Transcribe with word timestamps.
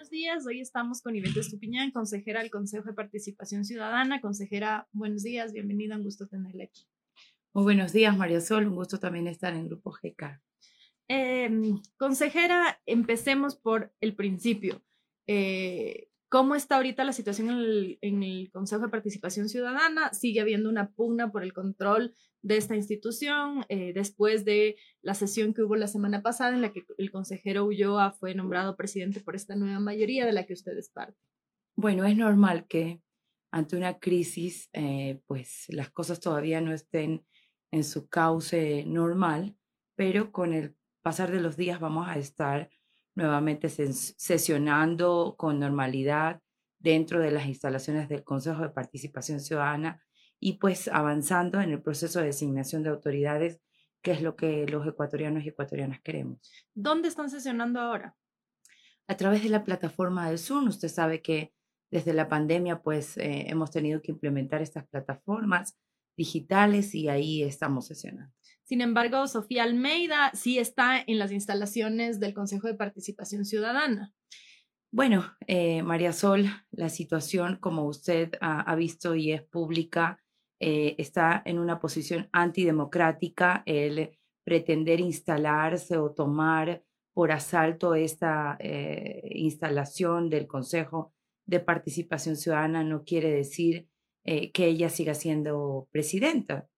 buenos 0.00 0.10
días. 0.10 0.46
Hoy 0.46 0.62
estamos 0.62 1.02
con 1.02 1.14
Ivette 1.14 1.40
Estupiñán, 1.40 1.90
consejera 1.90 2.40
del 2.40 2.50
Consejo 2.50 2.84
de 2.88 2.94
Participación 2.94 3.66
Ciudadana. 3.66 4.22
Consejera, 4.22 4.88
buenos 4.92 5.22
días, 5.22 5.52
bienvenida, 5.52 5.94
un 5.94 6.04
gusto 6.04 6.26
tenerla 6.26 6.64
aquí. 6.64 6.86
Muy 7.52 7.64
buenos 7.64 7.92
días, 7.92 8.16
María 8.16 8.40
Sol, 8.40 8.66
un 8.66 8.76
gusto 8.76 8.98
también 8.98 9.26
estar 9.26 9.52
en 9.52 9.66
Grupo 9.66 9.90
GK. 9.92 10.40
Em, 11.06 11.82
consejera, 11.98 12.80
empecemos 12.86 13.56
por 13.56 13.92
el 14.00 14.16
principio. 14.16 14.82
Eh, 15.26 16.08
¿Cómo 16.30 16.54
está 16.54 16.76
ahorita 16.76 17.02
la 17.02 17.12
situación 17.12 17.50
en 18.00 18.22
el, 18.22 18.50
Consejo 18.52 18.82
de 18.82 18.88
Participación 18.88 19.48
Ciudadana? 19.48 20.14
¿Sigue 20.14 20.40
habiendo 20.40 20.70
una 20.70 20.92
pugna 20.92 21.32
por 21.32 21.42
el 21.42 21.52
control 21.52 22.14
de 22.40 22.56
esta 22.56 22.76
institución 22.76 23.64
eh, 23.68 23.92
después 23.92 24.44
de 24.44 24.76
la 25.02 25.14
sesión 25.14 25.52
que 25.52 25.62
hubo 25.62 25.74
la 25.74 25.88
semana 25.88 26.22
pasada 26.22 26.54
en 26.54 26.62
la 26.62 26.72
que 26.72 26.84
el 26.98 27.10
consejero 27.10 27.64
Ulloa 27.64 28.12
fue 28.12 28.36
nombrado 28.36 28.76
presidente 28.76 29.18
por 29.18 29.34
esta 29.34 29.56
nueva 29.56 29.80
mayoría 29.80 30.24
de 30.24 30.30
la 30.30 30.46
que 30.46 30.52
usted 30.52 30.78
es 30.78 30.88
parte? 30.88 31.18
Bueno, 31.74 32.04
es 32.04 32.16
normal 32.16 32.68
que 32.68 33.02
ante 33.50 33.76
una 33.76 33.98
crisis, 33.98 34.70
eh, 34.72 35.20
pues 35.26 35.64
las 35.68 35.90
cosas 35.90 36.20
todavía 36.20 36.60
no 36.60 36.72
estén 36.72 37.26
en 37.72 37.82
su 37.82 38.08
cauce 38.08 38.84
normal, 38.86 39.56
pero 39.96 40.30
con 40.30 40.52
el 40.52 40.76
pasar 41.02 41.32
de 41.32 41.40
los 41.40 41.56
días 41.56 41.80
vamos 41.80 42.06
a 42.06 42.18
estar 42.18 42.70
nuevamente 43.20 43.68
sesionando 43.68 45.34
con 45.36 45.58
normalidad 45.60 46.40
dentro 46.78 47.20
de 47.20 47.30
las 47.30 47.46
instalaciones 47.46 48.08
del 48.08 48.24
Consejo 48.24 48.62
de 48.62 48.70
Participación 48.70 49.40
Ciudadana 49.40 50.02
y 50.40 50.54
pues 50.54 50.88
avanzando 50.88 51.60
en 51.60 51.70
el 51.70 51.82
proceso 51.82 52.20
de 52.20 52.26
designación 52.26 52.82
de 52.82 52.88
autoridades, 52.88 53.60
que 54.02 54.12
es 54.12 54.22
lo 54.22 54.36
que 54.36 54.66
los 54.66 54.86
ecuatorianos 54.86 55.44
y 55.44 55.50
ecuatorianas 55.50 56.00
queremos. 56.00 56.40
¿Dónde 56.74 57.08
están 57.08 57.28
sesionando 57.28 57.80
ahora? 57.80 58.16
A 59.06 59.16
través 59.16 59.42
de 59.42 59.50
la 59.50 59.64
plataforma 59.64 60.28
del 60.28 60.38
Zoom. 60.38 60.68
Usted 60.68 60.88
sabe 60.88 61.20
que 61.20 61.52
desde 61.90 62.14
la 62.14 62.28
pandemia 62.28 62.80
pues 62.80 63.18
eh, 63.18 63.46
hemos 63.48 63.70
tenido 63.70 64.00
que 64.00 64.12
implementar 64.12 64.62
estas 64.62 64.86
plataformas 64.88 65.78
digitales 66.16 66.94
y 66.94 67.08
ahí 67.08 67.42
estamos 67.42 67.86
sesionando. 67.86 68.32
Sin 68.70 68.82
embargo, 68.82 69.26
Sofía 69.26 69.64
Almeida 69.64 70.30
sí 70.32 70.60
está 70.60 71.02
en 71.04 71.18
las 71.18 71.32
instalaciones 71.32 72.20
del 72.20 72.34
Consejo 72.34 72.68
de 72.68 72.74
Participación 72.74 73.44
Ciudadana. 73.44 74.14
Bueno, 74.92 75.24
eh, 75.48 75.82
María 75.82 76.12
Sol, 76.12 76.44
la 76.70 76.88
situación, 76.88 77.56
como 77.56 77.84
usted 77.84 78.30
ha, 78.40 78.72
visto 78.76 79.16
y 79.16 79.32
es 79.32 79.42
pública, 79.42 80.22
eh, 80.60 80.94
está 80.98 81.42
en 81.44 81.58
una 81.58 81.80
posición 81.80 82.28
antidemocrática. 82.30 83.64
El 83.66 84.16
pretender 84.44 85.00
instalarse 85.00 85.98
o 85.98 86.12
tomar 86.12 86.84
por 87.12 87.32
asalto 87.32 87.96
esta 87.96 88.56
eh, 88.60 89.32
instalación 89.34 90.30
del 90.30 90.46
Consejo 90.46 91.12
de 91.44 91.58
Participación 91.58 92.36
Ciudadana 92.36 92.84
no 92.84 93.02
quiere 93.02 93.32
decir 93.32 93.88
que 94.22 94.66
ella 94.66 94.90
siga 94.90 95.14
siendo 95.14 95.88
presidenta. 95.90 96.68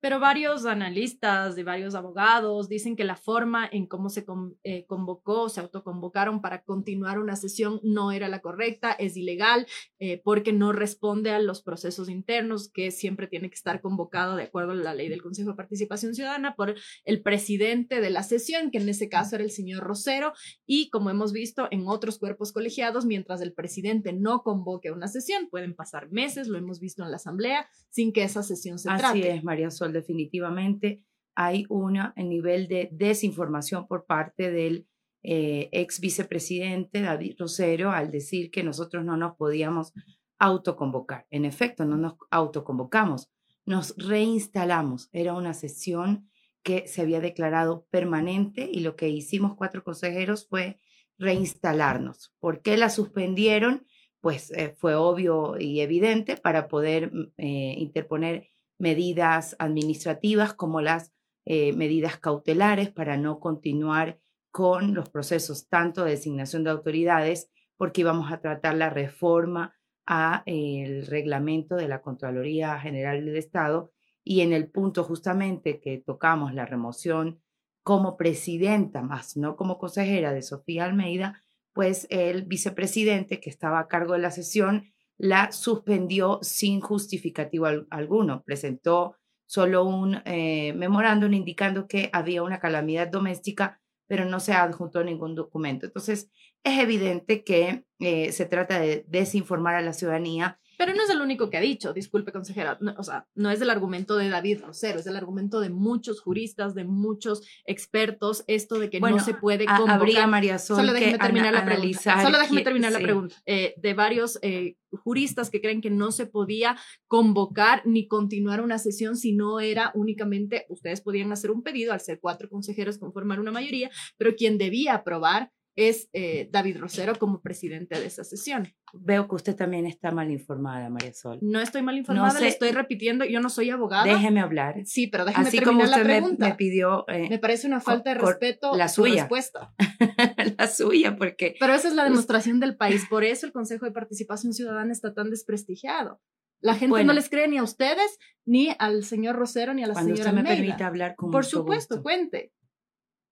Pero 0.00 0.20
varios 0.20 0.66
analistas 0.66 1.56
y 1.58 1.62
varios 1.62 1.94
abogados 1.94 2.68
dicen 2.68 2.96
que 2.96 3.04
la 3.04 3.16
forma 3.16 3.68
en 3.70 3.86
cómo 3.86 4.08
se 4.08 4.24
eh, 4.62 4.84
convocó, 4.86 5.48
se 5.48 5.60
autoconvocaron 5.60 6.40
para 6.40 6.62
continuar 6.62 7.18
una 7.18 7.36
sesión 7.36 7.80
no 7.82 8.12
era 8.12 8.28
la 8.28 8.40
correcta, 8.40 8.92
es 8.92 9.16
ilegal, 9.16 9.66
eh, 9.98 10.20
porque 10.24 10.52
no 10.52 10.72
responde 10.72 11.30
a 11.30 11.38
los 11.38 11.62
procesos 11.62 12.08
internos 12.08 12.70
que 12.70 12.90
siempre 12.90 13.26
tiene 13.26 13.48
que 13.48 13.56
estar 13.56 13.80
convocado 13.80 14.36
de 14.36 14.44
acuerdo 14.44 14.72
a 14.72 14.76
la 14.76 14.94
ley 14.94 15.08
del 15.08 15.22
Consejo 15.22 15.50
de 15.50 15.56
Participación 15.56 16.14
Ciudadana 16.14 16.54
por 16.54 16.74
el 17.04 17.22
presidente 17.22 18.00
de 18.00 18.10
la 18.10 18.22
sesión, 18.22 18.70
que 18.70 18.78
en 18.78 18.88
ese 18.88 19.08
caso 19.08 19.36
era 19.36 19.44
el 19.44 19.50
señor 19.50 19.84
Rosero, 19.84 20.32
y 20.66 20.90
como 20.90 21.10
hemos 21.10 21.32
visto 21.32 21.68
en 21.70 21.86
otros 21.86 22.18
cuerpos 22.18 22.52
colegiados, 22.52 23.06
mientras 23.06 23.40
el 23.40 23.52
presidente 23.52 24.12
no 24.12 24.42
convoque 24.42 24.90
una 24.90 25.08
sesión, 25.08 25.48
pueden 25.48 25.74
pasar 25.74 26.10
meses, 26.10 26.48
lo 26.48 26.58
hemos 26.58 26.80
visto 26.80 27.02
en 27.02 27.10
la 27.10 27.16
Asamblea, 27.16 27.68
sin 27.90 28.12
que 28.12 28.24
esa 28.24 28.42
sesión 28.42 28.78
se 28.78 28.88
trate. 28.88 29.04
Así 29.04 29.22
es, 29.22 29.44
María 29.44 29.63
Sol, 29.70 29.92
definitivamente 29.92 31.02
hay 31.34 31.66
un 31.68 31.98
nivel 32.16 32.68
de 32.68 32.88
desinformación 32.92 33.86
por 33.86 34.06
parte 34.06 34.50
del 34.50 34.86
eh, 35.22 35.68
ex 35.72 36.00
vicepresidente 36.00 37.00
David 37.00 37.36
Rosero 37.38 37.90
al 37.90 38.10
decir 38.10 38.50
que 38.50 38.62
nosotros 38.62 39.04
no 39.04 39.16
nos 39.16 39.36
podíamos 39.36 39.92
autoconvocar. 40.38 41.26
En 41.30 41.44
efecto, 41.44 41.84
no 41.84 41.96
nos 41.96 42.14
autoconvocamos, 42.30 43.30
nos 43.64 43.96
reinstalamos. 43.96 45.08
Era 45.12 45.34
una 45.34 45.54
sesión 45.54 46.28
que 46.62 46.86
se 46.88 47.02
había 47.02 47.20
declarado 47.20 47.86
permanente 47.90 48.68
y 48.70 48.80
lo 48.80 48.96
que 48.96 49.08
hicimos 49.08 49.54
cuatro 49.56 49.82
consejeros 49.82 50.46
fue 50.48 50.78
reinstalarnos. 51.18 52.34
¿Por 52.38 52.62
qué 52.62 52.76
la 52.76 52.90
suspendieron? 52.90 53.86
Pues 54.20 54.50
eh, 54.52 54.74
fue 54.76 54.94
obvio 54.94 55.58
y 55.58 55.80
evidente 55.80 56.36
para 56.36 56.68
poder 56.68 57.12
mm, 57.12 57.32
eh, 57.36 57.74
interponer 57.78 58.48
medidas 58.78 59.56
administrativas 59.58 60.54
como 60.54 60.80
las 60.80 61.12
eh, 61.46 61.72
medidas 61.74 62.18
cautelares 62.18 62.90
para 62.90 63.16
no 63.16 63.38
continuar 63.38 64.18
con 64.50 64.94
los 64.94 65.10
procesos 65.10 65.68
tanto 65.68 66.04
de 66.04 66.12
designación 66.12 66.64
de 66.64 66.70
autoridades, 66.70 67.50
porque 67.76 68.02
íbamos 68.02 68.32
a 68.32 68.40
tratar 68.40 68.76
la 68.76 68.88
reforma 68.88 69.74
a 70.06 70.42
el 70.46 71.06
reglamento 71.06 71.76
de 71.76 71.88
la 71.88 72.02
Contraloría 72.02 72.78
General 72.78 73.24
del 73.24 73.36
Estado. 73.36 73.92
Y 74.22 74.40
en 74.40 74.52
el 74.52 74.70
punto 74.70 75.04
justamente 75.04 75.80
que 75.80 75.98
tocamos 75.98 76.54
la 76.54 76.66
remoción 76.66 77.42
como 77.82 78.16
presidenta, 78.16 79.02
más 79.02 79.36
no 79.36 79.56
como 79.56 79.76
consejera 79.76 80.32
de 80.32 80.42
Sofía 80.42 80.84
Almeida, 80.84 81.42
pues 81.74 82.06
el 82.08 82.44
vicepresidente 82.44 83.40
que 83.40 83.50
estaba 83.50 83.80
a 83.80 83.88
cargo 83.88 84.14
de 84.14 84.20
la 84.20 84.30
sesión 84.30 84.93
la 85.18 85.52
suspendió 85.52 86.38
sin 86.42 86.80
justificativo 86.80 87.66
alguno. 87.90 88.42
Presentó 88.44 89.16
solo 89.46 89.84
un 89.84 90.22
eh, 90.24 90.72
memorándum 90.74 91.32
indicando 91.32 91.86
que 91.86 92.10
había 92.12 92.42
una 92.42 92.60
calamidad 92.60 93.08
doméstica, 93.08 93.80
pero 94.06 94.24
no 94.24 94.40
se 94.40 94.52
adjuntó 94.52 95.04
ningún 95.04 95.34
documento. 95.34 95.86
Entonces, 95.86 96.30
es 96.62 96.78
evidente 96.78 97.44
que 97.44 97.84
eh, 98.00 98.32
se 98.32 98.46
trata 98.46 98.80
de 98.80 99.04
desinformar 99.08 99.76
a 99.76 99.82
la 99.82 99.92
ciudadanía 99.92 100.58
pero 100.78 100.94
no 100.94 101.02
es 101.02 101.10
el 101.10 101.20
único 101.20 101.50
que 101.50 101.56
ha 101.56 101.60
dicho, 101.60 101.92
disculpe 101.92 102.32
consejera, 102.32 102.78
o 102.96 103.02
sea, 103.02 103.26
no 103.34 103.50
es 103.50 103.60
el 103.60 103.70
argumento 103.70 104.16
de 104.16 104.28
David 104.28 104.60
Rosero, 104.62 104.98
es 104.98 105.06
el 105.06 105.16
argumento 105.16 105.60
de 105.60 105.70
muchos 105.70 106.20
juristas, 106.20 106.74
de 106.74 106.84
muchos 106.84 107.42
expertos, 107.64 108.44
esto 108.46 108.78
de 108.78 108.90
que 108.90 109.00
no 109.00 109.18
se 109.20 109.34
puede 109.34 109.66
convocar. 109.66 109.94
Habría 109.94 110.26
María 110.26 110.58
Sol 110.58 110.76
Solo 110.76 110.92
déjeme 110.92 111.18
terminar 111.18 111.54
la 111.54 111.64
pregunta. 111.64 112.22
Solo 112.22 112.38
déjeme 112.38 112.62
terminar 112.62 112.92
la 112.92 113.00
pregunta. 113.00 113.36
Eh, 113.46 113.74
de 113.76 113.94
varios 113.94 114.38
eh, 114.42 114.76
juristas 114.90 115.50
que 115.50 115.60
creen 115.60 115.80
que 115.80 115.90
no 115.90 116.12
se 116.12 116.26
podía 116.26 116.76
convocar 117.08 117.82
ni 117.84 118.06
continuar 118.06 118.60
una 118.60 118.78
sesión 118.78 119.16
si 119.16 119.32
no 119.32 119.60
era 119.60 119.90
únicamente, 119.94 120.66
ustedes 120.68 121.00
podían 121.00 121.32
hacer 121.32 121.50
un 121.50 121.62
pedido 121.62 121.92
al 121.92 122.00
ser 122.00 122.20
cuatro 122.20 122.48
consejeros 122.48 122.98
conformar 122.98 123.40
una 123.40 123.52
mayoría, 123.52 123.90
pero 124.16 124.34
quien 124.36 124.58
debía 124.58 124.94
aprobar 124.94 125.50
es 125.76 126.08
eh, 126.12 126.48
David 126.52 126.78
Rosero 126.78 127.16
como 127.16 127.40
presidente 127.40 127.98
de 127.98 128.06
esa 128.06 128.22
sesión. 128.22 128.72
Veo 128.92 129.26
que 129.26 129.34
usted 129.34 129.56
también 129.56 129.86
está 129.86 130.12
mal 130.12 130.30
informada, 130.30 130.88
María 130.88 131.12
Sol. 131.12 131.38
No 131.42 131.60
estoy 131.60 131.82
mal 131.82 131.98
informada, 131.98 132.38
le 132.38 132.48
estoy 132.48 132.70
repitiendo, 132.70 133.24
yo 133.24 133.40
no 133.40 133.50
soy 133.50 133.70
abogada. 133.70 134.04
Déjeme 134.04 134.40
hablar. 134.40 134.76
Sí, 134.84 135.08
pero 135.08 135.24
déjeme 135.24 135.48
Así 135.48 135.58
terminar 135.58 135.74
como 135.74 135.90
usted 135.90 135.98
la 135.98 136.04
pregunta. 136.04 136.48
Me, 136.48 136.54
pidió... 136.54 137.04
Eh, 137.08 137.28
me 137.28 137.38
parece 137.38 137.66
una 137.66 137.80
falta 137.80 138.14
de 138.14 138.20
respeto 138.20 138.76
la 138.76 138.88
suya. 138.88 139.22
respuesta. 139.22 139.74
la 140.58 140.68
suya, 140.68 141.16
porque... 141.16 141.56
Pero 141.58 141.74
esa 141.74 141.88
es 141.88 141.94
la 141.94 142.04
demostración 142.04 142.60
del 142.60 142.76
país, 142.76 143.06
por 143.10 143.24
eso 143.24 143.46
el 143.46 143.52
Consejo 143.52 143.84
de 143.84 143.92
Participación 143.92 144.52
Ciudadana 144.52 144.92
está 144.92 145.12
tan 145.12 145.30
desprestigiado. 145.30 146.20
La 146.60 146.74
gente 146.74 147.04
no 147.04 147.12
les 147.12 147.28
cree 147.28 147.46
ni 147.48 147.58
a 147.58 147.62
ustedes, 147.62 148.18
ni 148.46 148.74
al 148.78 149.04
señor 149.04 149.36
Rosero, 149.36 149.74
ni 149.74 149.82
a 149.82 149.88
la 149.88 149.92
Cuando 149.92 150.14
señora 150.14 150.30
usted 150.30 150.42
me 150.42 150.48
permite 150.48 150.84
hablar 150.84 151.14
con 151.14 151.30
Por 151.30 151.44
supuesto, 151.44 152.02
cuente. 152.02 152.52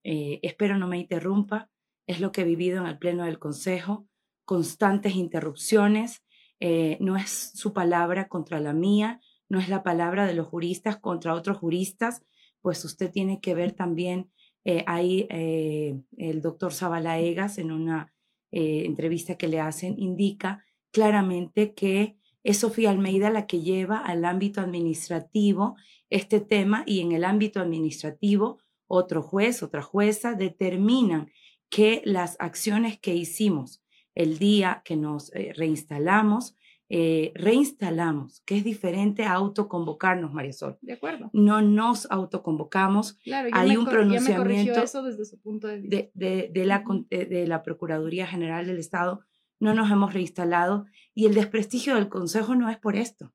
Eh, 0.05 0.41
espero 0.43 0.77
no 0.77 0.89
me 0.89 0.99
interrumpa 0.99 1.71
es 2.07 2.21
lo 2.21 2.33
que 2.33 2.43
he 2.43 2.45
vivido 2.45 2.79
en 2.79 2.87
el 2.87 2.99
Pleno 2.99 3.25
del 3.25 3.39
Consejo, 3.39 4.07
constantes 4.45 5.15
interrupciones, 5.15 6.23
eh, 6.61 6.97
no 7.01 7.17
es 7.17 7.53
su 7.55 7.73
palabra 7.73 8.29
contra 8.29 8.61
la 8.61 8.73
mía, 8.73 9.21
no 9.49 9.59
es 9.59 9.69
la 9.69 9.83
palabra 9.83 10.27
de 10.27 10.35
los 10.35 10.47
juristas 10.47 10.97
contra 10.97 11.35
otros 11.35 11.59
juristas, 11.59 12.23
pues 12.61 12.85
usted 12.85 13.11
tiene 13.11 13.41
que 13.41 13.55
ver 13.55 13.73
también, 13.73 14.31
eh, 14.65 14.85
ahí 14.87 15.27
eh, 15.31 16.01
el 16.17 16.41
doctor 16.41 16.73
Zabalaegas 16.73 17.59
en 17.59 17.73
una 17.73 18.13
entrevista 18.55 19.39
que 19.39 19.49
le 19.49 19.61
hacen 19.61 19.99
indica 19.99 20.63
claramente 20.91 21.73
que 21.73 22.19
es 22.45 22.59
Sofía 22.59 22.91
Almeida 22.91 23.31
la 23.31 23.47
que 23.47 23.63
lleva 23.63 23.97
al 23.97 24.27
ámbito 24.27 24.61
administrativo 24.61 25.77
este 26.11 26.39
tema 26.41 26.83
y 26.87 27.01
en 27.01 27.13
el 27.13 27.25
ámbito 27.25 27.61
administrativo 27.61 28.59
otro 28.87 29.23
juez, 29.23 29.63
otra 29.63 29.81
jueza 29.81 30.35
determinan 30.35 31.31
que 31.73 32.03
las 32.05 32.37
acciones 32.39 33.01
que 33.01 33.15
hicimos 33.15 33.83
el 34.15 34.39
día 34.39 34.83
que 34.85 34.95
nos 34.95 35.35
eh, 35.35 35.55
reinstalamos 35.57 36.55
eh, 36.95 37.33
reinstalamos, 37.35 38.43
que 38.43 38.59
es 38.59 38.65
diferente 38.65 39.25
a 39.25 39.33
autoconvocarnos, 39.33 40.35
María 40.35 40.53
Sol. 40.53 40.77
De 40.83 40.93
acuerdo. 40.93 41.31
No 41.33 41.63
nos 41.63 42.07
autoconvocamos. 42.11 43.15
Claro, 43.25 43.49
Hay 43.53 43.79
un 43.79 43.87
pronunciamiento 43.87 44.83
eso 44.83 45.03
desde 45.03 45.25
su 45.25 45.41
punto 45.41 45.69
de 45.69 45.81
vista. 45.81 45.97
De, 46.13 46.51
de, 46.53 46.67
la, 46.67 46.85
de 47.09 47.47
la 47.47 47.63
Procuraduría 47.63 48.27
General 48.27 48.67
del 48.67 48.77
Estado. 48.77 49.25
No 49.59 49.73
nos 49.73 49.91
hemos 49.91 50.13
reinstalado 50.13 50.85
y 51.15 51.25
el 51.25 51.33
desprestigio 51.33 51.95
del 51.95 52.11
Consejo 52.11 52.57
no 52.57 52.69
es 52.69 52.77
por 52.77 52.95
esto. 52.97 53.33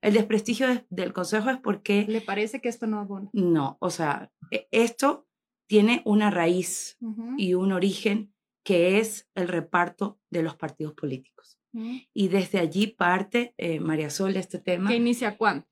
El 0.00 0.14
desprestigio 0.14 0.66
del 0.90 1.12
Consejo 1.12 1.50
es 1.50 1.58
porque... 1.58 2.04
¿Le 2.08 2.20
parece 2.20 2.60
que 2.60 2.68
esto 2.68 2.88
no 2.88 2.98
abona? 2.98 3.30
No, 3.32 3.76
o 3.78 3.90
sea, 3.90 4.32
e, 4.50 4.66
esto 4.72 5.28
tiene 5.72 6.02
una 6.04 6.30
raíz 6.30 6.98
y 7.38 7.54
un 7.54 7.72
origen 7.72 8.34
que 8.62 8.98
es 8.98 9.30
el 9.34 9.48
reparto 9.48 10.20
de 10.28 10.42
los 10.42 10.54
partidos 10.54 10.92
políticos. 10.92 11.58
Y 12.12 12.28
desde 12.28 12.58
allí 12.58 12.88
parte, 12.88 13.54
eh, 13.56 13.80
María 13.80 14.10
Sol, 14.10 14.36
este 14.36 14.58
tema. 14.58 14.90
¿Que 14.90 14.96
inicia 14.96 15.38
cuándo? 15.38 15.64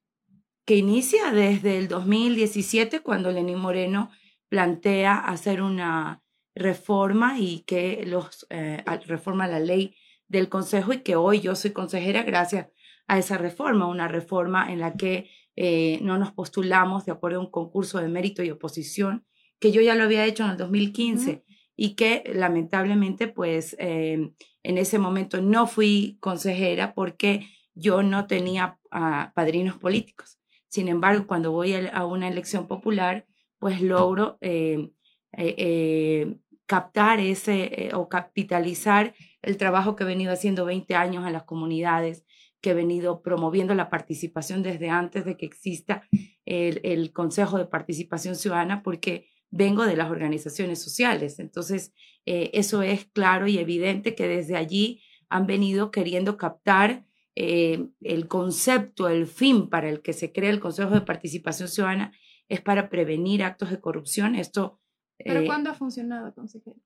Que 0.65 0.77
inicia 0.77 1.33
desde 1.33 1.77
el 1.77 1.89
2017, 1.89 3.01
cuando 3.01 3.31
Lenín 3.31 3.59
Moreno 3.59 4.11
plantea 4.49 5.19
hacer 5.19 5.61
una 5.61 6.23
reforma 6.55 7.39
y 7.39 7.61
que 7.67 8.03
los 8.07 8.47
eh, 8.49 8.83
reforma 9.07 9.49
la 9.49 9.61
ley 9.61 9.95
del 10.29 10.49
Consejo 10.49 10.95
y 10.95 11.03
que 11.03 11.17
hoy 11.17 11.41
yo 11.41 11.55
soy 11.55 11.73
consejera 11.73 12.23
gracias 12.23 12.69
a 13.07 13.19
esa 13.19 13.37
reforma, 13.37 13.87
una 13.87 14.09
reforma 14.09 14.73
en 14.73 14.79
la 14.79 14.95
que 14.95 15.29
eh, 15.57 15.99
no 16.01 16.17
nos 16.17 16.33
postulamos 16.33 17.05
de 17.05 17.13
acuerdo 17.13 17.37
a 17.37 17.43
un 17.43 17.51
concurso 17.51 17.99
de 17.99 18.09
mérito 18.09 18.43
y 18.43 18.51
oposición, 18.51 19.27
que 19.61 19.71
yo 19.71 19.81
ya 19.81 19.95
lo 19.95 20.05
había 20.05 20.27
hecho 20.27 20.45
en 20.45 20.51
el 20.51 20.57
2015 20.57 21.45
y 21.77 21.95
que 21.95 22.25
lamentablemente 22.35 23.29
pues 23.29 23.77
em, 23.79 24.35
en 24.63 24.79
ese 24.79 24.99
momento 24.99 25.41
no 25.41 25.67
fui 25.67 26.19
consejera 26.21 26.95
porque 26.95 27.47
yo 27.75 28.03
no 28.03 28.27
tenía 28.27 28.79
ah, 28.91 29.33
padrinos 29.35 29.79
políticos. 29.79 30.39
Sin 30.69 30.89
embargo, 30.89 31.27
cuando 31.27 31.53
voy 31.53 31.75
a, 31.75 32.05
una 32.05 32.29
elección 32.29 32.67
popular, 32.67 33.27
pues 33.59 33.81
logro 33.81 34.39
eh, 34.41 34.91
eh, 35.37 36.37
captar 36.67 37.21
ese 37.21 37.91
o 37.95 38.09
capitalizar 38.09 39.15
el 39.43 39.57
trabajo 39.57 39.97
que 39.97 40.05
he 40.05 40.07
venido 40.07 40.33
haciendo 40.33 40.65
20 40.65 40.95
años 40.95 41.27
en 41.27 41.33
las 41.33 41.45
comunidades, 41.45 42.25
que 42.61 42.71
he 42.71 42.75
venido 42.75 43.23
promoviendo 43.23 43.75
la 43.75 43.91
participación 43.91 44.63
desde 44.63 44.91
antes 44.91 45.25
de 45.25 45.37
que 45.37 45.47
exista 45.47 46.03
el, 46.45 47.13
Consejo 47.13 47.59
de 47.59 47.67
Participación 47.67 48.37
Ciudadana, 48.37 48.83
porque 48.83 49.29
vengo 49.51 49.87
de 49.87 49.97
las 49.97 50.11
organizaciones 50.11 50.81
sociales. 50.81 51.39
Entonces, 51.39 51.93
eh, 52.27 52.51
eso 52.55 52.83
es 52.83 53.07
claro 53.07 53.47
y 53.47 53.59
evidente 53.59 54.15
que 54.15 54.29
desde 54.29 54.57
allí 54.57 55.03
han 55.29 55.47
venido 55.47 55.91
queriendo 55.91 56.37
captar 56.37 57.05
eh, 57.37 57.89
el 58.01 58.29
concepto, 58.29 59.09
el 59.09 59.27
fin 59.27 59.69
para 59.69 59.89
el 59.89 60.03
que 60.03 60.13
se 60.13 60.33
crea 60.33 60.51
el 60.51 60.61
Consejo 60.61 60.91
de 60.91 61.01
Participación 61.01 61.69
Ciudadana 61.69 62.13
es 62.49 62.61
para 62.61 62.91
prevenir 62.91 63.43
actos 63.43 63.71
de 63.71 63.81
corrupción. 63.81 64.35
Esto. 64.35 64.81
¿Pero 65.17 65.41
eh, 65.41 65.47
cuándo 65.47 65.71
ha 65.71 65.75
funcionado, 65.75 66.35
consejero? 66.35 66.77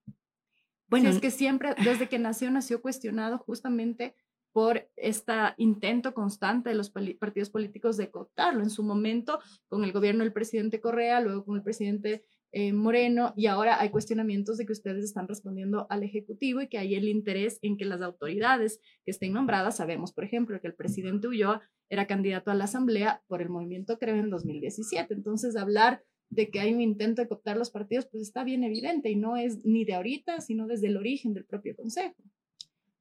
Bueno, 0.88 1.08
es 1.08 1.18
que 1.18 1.30
siempre, 1.30 1.74
desde 1.82 2.08
que 2.08 2.18
nació, 2.18 2.50
nació 2.50 2.80
cuestionado 2.80 3.38
justamente 3.38 4.14
por 4.52 4.88
este 4.94 5.32
intento 5.56 6.14
constante 6.14 6.68
de 6.68 6.76
los 6.76 6.90
partidos 6.90 7.50
políticos 7.50 7.96
de 7.96 8.10
cooptarlo. 8.10 8.62
En 8.62 8.70
su 8.70 8.84
momento, 8.84 9.40
con 9.66 9.82
el 9.82 9.90
gobierno 9.90 10.22
del 10.22 10.32
presidente 10.32 10.80
Correa, 10.80 11.20
luego 11.20 11.44
con 11.44 11.56
el 11.56 11.62
presidente 11.64 12.24
eh, 12.56 12.72
Moreno, 12.72 13.34
y 13.36 13.46
ahora 13.46 13.80
hay 13.80 13.90
cuestionamientos 13.90 14.58
de 14.58 14.64
que 14.64 14.70
ustedes 14.70 15.02
están 15.02 15.26
respondiendo 15.26 15.88
al 15.90 16.04
Ejecutivo 16.04 16.60
y 16.60 16.68
que 16.68 16.78
hay 16.78 16.94
el 16.94 17.08
interés 17.08 17.58
en 17.62 17.76
que 17.76 17.84
las 17.84 18.00
autoridades 18.00 18.78
que 19.04 19.10
estén 19.10 19.32
nombradas, 19.32 19.78
sabemos, 19.78 20.12
por 20.12 20.22
ejemplo, 20.22 20.60
que 20.60 20.68
el 20.68 20.74
presidente 20.74 21.26
Ulloa 21.26 21.62
era 21.88 22.06
candidato 22.06 22.52
a 22.52 22.54
la 22.54 22.64
Asamblea 22.64 23.24
por 23.26 23.42
el 23.42 23.48
movimiento 23.48 23.98
Creo 23.98 24.14
en 24.14 24.30
2017. 24.30 25.14
Entonces, 25.14 25.56
hablar 25.56 26.04
de 26.30 26.48
que 26.50 26.60
hay 26.60 26.72
un 26.72 26.80
intento 26.80 27.22
de 27.22 27.26
cooptar 27.26 27.56
los 27.56 27.70
partidos, 27.70 28.06
pues 28.06 28.22
está 28.22 28.44
bien 28.44 28.62
evidente 28.62 29.10
y 29.10 29.16
no 29.16 29.36
es 29.36 29.64
ni 29.64 29.84
de 29.84 29.94
ahorita, 29.94 30.40
sino 30.40 30.68
desde 30.68 30.86
el 30.86 30.96
origen 30.96 31.34
del 31.34 31.46
propio 31.46 31.74
Consejo. 31.74 32.14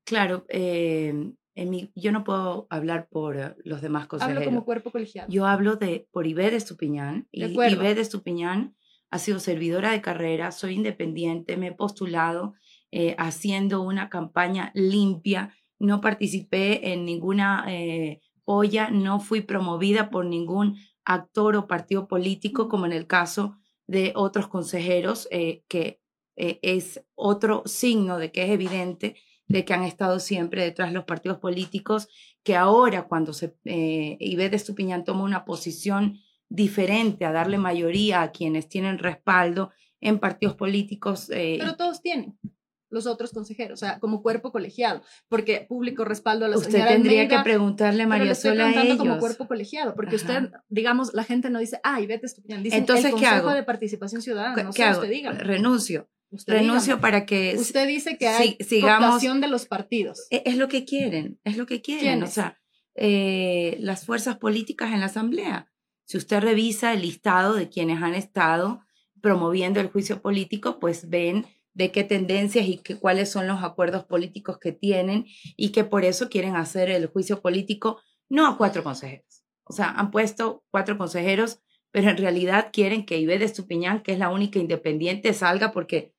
Claro, 0.04 0.48
eh, 0.50 1.14
yo 1.96 2.12
no 2.12 2.24
puedo 2.24 2.66
hablar 2.72 3.08
por 3.08 3.38
eh, 3.38 3.54
los 3.64 3.84
demás 3.84 4.08
consejeros. 4.08 4.42
Hablo 4.42 4.50
como 4.50 4.66
cuerpo 4.66 4.90
colegiado. 4.90 5.32
Yo 5.32 5.46
hablo 5.46 5.76
de, 5.76 6.08
por 6.12 6.26
Ibe 6.26 6.50
de 6.50 6.58
Estupiñán. 6.58 7.28
Y 7.32 7.44
Ibe 7.44 7.94
de 7.94 8.02
Estupiñán 8.02 8.76
ha 9.14 9.20
sido 9.20 9.40
servidora 9.40 9.92
de 9.92 10.02
carrera, 10.02 10.52
soy 10.52 10.74
independiente, 10.74 11.56
me 11.56 11.68
he 11.68 11.72
postulado 11.72 12.56
eh, 12.92 13.16
haciendo 13.20 13.82
una 13.82 14.10
campaña 14.10 14.72
limpia, 14.74 15.56
no 15.78 16.02
participé 16.02 16.94
en 16.94 17.06
ninguna 17.06 17.66
eh, 17.68 18.22
olla, 18.44 18.90
no 18.90 19.20
fui 19.20 19.42
promovida 19.42 20.10
por 20.10 20.26
ningún 20.26 20.78
actor 21.06 21.56
o 21.56 21.68
partido 21.68 22.08
político, 22.08 22.68
como 22.68 22.88
en 22.88 22.94
el 22.94 23.06
caso 23.06 23.58
de 23.86 24.14
otros 24.16 24.48
consejeros, 24.48 25.28
que 25.30 26.00
es 26.36 27.06
otro 27.14 27.62
signo 27.66 28.18
de 28.18 28.32
que 28.32 28.46
es 28.46 28.50
evidente 28.50 29.18
de 29.48 29.66
que 29.66 29.74
han 29.74 29.84
estado 29.84 30.20
siempre 30.20 30.64
detrás 30.64 30.90
de 30.90 30.96
los 30.96 31.06
partidos 31.06 31.38
políticos, 31.38 32.08
que 32.44 32.56
ahora 32.56 33.08
cuando 33.08 33.34
se, 33.34 33.56
eh, 33.66 34.18
de 34.20 34.56
Estupiñán 34.56 35.04
toma 35.04 35.24
una 35.24 35.46
posición 35.46 36.20
diferente 36.54 37.26
a 37.26 37.32
darle 37.32 37.58
mayoría 37.58 38.22
a 38.22 38.32
quienes 38.32 38.70
tienen 38.70 39.00
respaldo 39.00 39.72
en 40.00 40.20
partidos 40.20 40.56
políticos. 40.56 41.30
Eh, 41.32 41.58
Pero 41.60 41.76
todos 41.76 42.02
tienen 42.02 42.38
los 42.92 43.08
otros 43.08 43.32
consejeros, 43.32 43.82
o 43.82 43.86
sea, 43.86 44.00
como 44.00 44.22
cuerpo 44.22 44.52
colegiado, 44.52 45.02
porque 45.28 45.66
público 45.68 46.06
respaldo 46.06 46.46
a 46.46 46.48
la 46.48 46.58
usted 46.58 46.88
tendría 46.88 47.28
que 47.28 47.40
preguntarle 47.40 48.04
a 48.04 48.08
María 48.08 48.36
Sola 48.36 48.68
a 48.68 48.84
ellos. 48.84 48.98
como 48.98 49.18
cuerpo 49.18 49.48
colegiado, 49.48 49.96
porque 49.96 50.16
usted, 50.16 50.52
digamos, 50.70 51.16
la 51.16 51.24
gente 51.24 51.50
no 51.50 51.58
dice, 51.58 51.80
ay, 51.82 52.06
vete 52.06 52.28
Estupiñán, 52.28 52.62
dice 52.62 52.78
Entonces, 52.78 53.06
el 53.06 53.12
Consejo 53.14 53.50
de 53.50 53.64
Participación 53.64 54.22
Ciudadana, 54.22 54.62
no 54.62 54.72
sé, 54.72 54.88
usted 54.92 55.10
diga. 55.10 55.32
Renuncio. 55.32 56.08
Renuncio 56.46 57.00
para 57.00 57.26
que 57.26 57.56
usted 57.58 57.88
dice 57.88 58.18
que 58.18 58.28
hay 58.28 58.58
sigamos, 58.60 59.22
de 59.22 59.48
los 59.48 59.66
partidos. 59.66 60.28
E, 60.30 60.44
es, 60.46 60.58
lo 60.58 60.68
que 60.68 60.86
quieren 60.86 61.40
es 61.44 61.58
lo 61.58 61.66
que 61.66 61.82
quieren 61.82 62.24
o 62.24 62.28
sea 62.28 62.60
eh, 62.96 63.78
las 63.80 64.06
fuerzas 64.06 64.38
políticas 64.38 64.94
en 64.94 65.00
la 65.00 65.08
asamblea 65.08 65.73
si 66.14 66.20
usted 66.20 66.42
revisa 66.42 66.94
el 66.94 67.02
listado 67.02 67.56
de 67.56 67.70
quienes 67.70 68.04
han 68.04 68.14
estado 68.14 68.82
promoviendo 69.20 69.80
el 69.80 69.90
juicio 69.90 70.22
político 70.22 70.78
pues 70.78 71.10
ven 71.10 71.48
de 71.74 71.92
qué 71.92 72.04
tendencias 72.04 72.68
y 72.68 72.78
qué, 72.78 73.00
cuáles 73.00 73.32
son 73.32 73.48
los 73.48 73.64
acuerdos 73.64 74.04
políticos 74.04 74.60
que 74.60 74.72
tienen 74.72 75.26
y 75.58 75.72
que 75.72 75.84
por 75.84 76.06
eso 76.06 76.30
quieren 76.30 76.56
hacer 76.56 76.92
el 76.92 77.08
juicio 77.08 77.42
político 77.42 78.00
no 78.30 78.46
a 78.46 78.60
cuatro 78.60 78.84
consejeros 78.84 79.44
o 79.64 79.74
sea 79.74 79.90
han 79.90 80.12
puesto 80.12 80.64
cuatro 80.70 81.00
consejeros 81.00 81.64
pero 81.90 82.12
en 82.12 82.18
realidad 82.18 82.70
quieren 82.72 83.08
que 83.08 83.18
Ibe 83.18 83.40
de 83.40 83.52
que 84.04 84.12
es 84.12 84.20
la 84.20 84.30
única 84.30 84.60
independiente, 84.60 85.34
salga 85.34 85.72
porque 85.72 86.14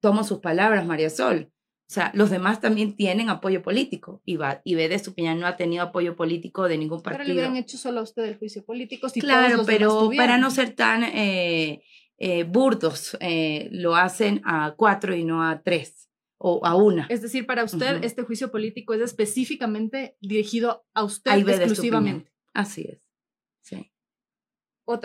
tomo 0.00 0.24
sus 0.24 0.40
palabras, 0.40 0.86
María 0.86 1.08
Sol. 1.08 1.52
O 1.88 1.90
sea, 1.90 2.10
los 2.14 2.28
demás 2.28 2.60
también 2.60 2.96
tienen 2.96 3.30
apoyo 3.30 3.62
político. 3.62 4.20
Y, 4.26 4.36
va, 4.36 4.60
y 4.62 4.74
de 4.74 4.94
Estupiñán 4.94 5.40
no 5.40 5.46
ha 5.46 5.56
tenido 5.56 5.82
apoyo 5.82 6.16
político 6.16 6.68
de 6.68 6.76
ningún 6.76 7.02
partido. 7.02 7.24
Pero 7.24 7.28
le 7.28 7.32
hubieran 7.32 7.56
hecho 7.56 7.78
solo 7.78 8.00
a 8.00 8.02
usted 8.02 8.24
el 8.24 8.36
juicio 8.36 8.62
político. 8.62 9.08
Si 9.08 9.22
claro, 9.22 9.62
pero 9.64 10.10
para 10.14 10.36
no 10.36 10.50
ser 10.50 10.74
tan 10.74 11.02
eh, 11.02 11.82
eh, 12.18 12.44
burdos, 12.44 13.16
eh, 13.20 13.70
lo 13.72 13.96
hacen 13.96 14.42
a 14.44 14.74
cuatro 14.76 15.16
y 15.16 15.24
no 15.24 15.42
a 15.42 15.62
tres 15.62 16.10
o 16.36 16.60
a 16.66 16.74
una. 16.76 17.06
Es 17.08 17.22
decir, 17.22 17.46
para 17.46 17.64
usted 17.64 18.04
este 18.04 18.22
juicio 18.22 18.50
político 18.50 18.92
es 18.92 19.00
específicamente 19.00 20.18
dirigido 20.20 20.84
a 20.92 21.04
usted 21.04 21.38
exclusivamente. 21.38 22.30
Así 22.52 22.82
es. 22.82 23.07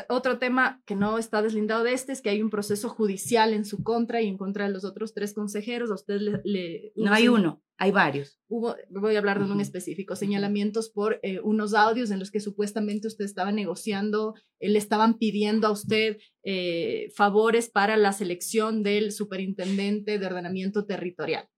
Otro 0.07 0.39
tema 0.39 0.81
que 0.85 0.95
no 0.95 1.17
está 1.17 1.41
deslindado 1.41 1.83
de 1.83 1.91
este 1.91 2.13
es 2.13 2.21
que 2.21 2.29
hay 2.29 2.41
un 2.41 2.49
proceso 2.49 2.87
judicial 2.87 3.53
en 3.53 3.65
su 3.65 3.83
contra 3.83 4.21
y 4.21 4.29
en 4.29 4.37
contra 4.37 4.65
de 4.65 4.71
los 4.71 4.85
otros 4.85 5.13
tres 5.13 5.33
consejeros. 5.33 5.91
A 5.91 5.95
usted 5.95 6.21
le... 6.45 6.93
no 6.95 7.11
hay 7.11 7.27
uno, 7.27 7.61
hay 7.77 7.91
varios. 7.91 8.39
Hubo, 8.47 8.77
voy 8.89 9.15
a 9.15 9.19
hablar 9.19 9.39
de 9.39 9.43
uno 9.43 9.55
en 9.55 9.59
específico, 9.59 10.15
señalamientos 10.15 10.89
por 10.89 11.19
eh, 11.21 11.41
unos 11.41 11.73
audios 11.73 12.11
en 12.11 12.19
los 12.19 12.31
que 12.31 12.39
supuestamente 12.39 13.09
usted 13.09 13.25
estaba 13.25 13.51
negociando, 13.51 14.35
eh, 14.61 14.69
le 14.69 14.79
estaban 14.79 15.17
pidiendo 15.17 15.67
a 15.67 15.71
usted 15.71 16.17
eh, 16.45 17.09
favores 17.13 17.69
para 17.69 17.97
la 17.97 18.13
selección 18.13 18.83
del 18.83 19.11
superintendente 19.11 20.17
de 20.17 20.25
ordenamiento 20.25 20.85
territorial. 20.85 21.49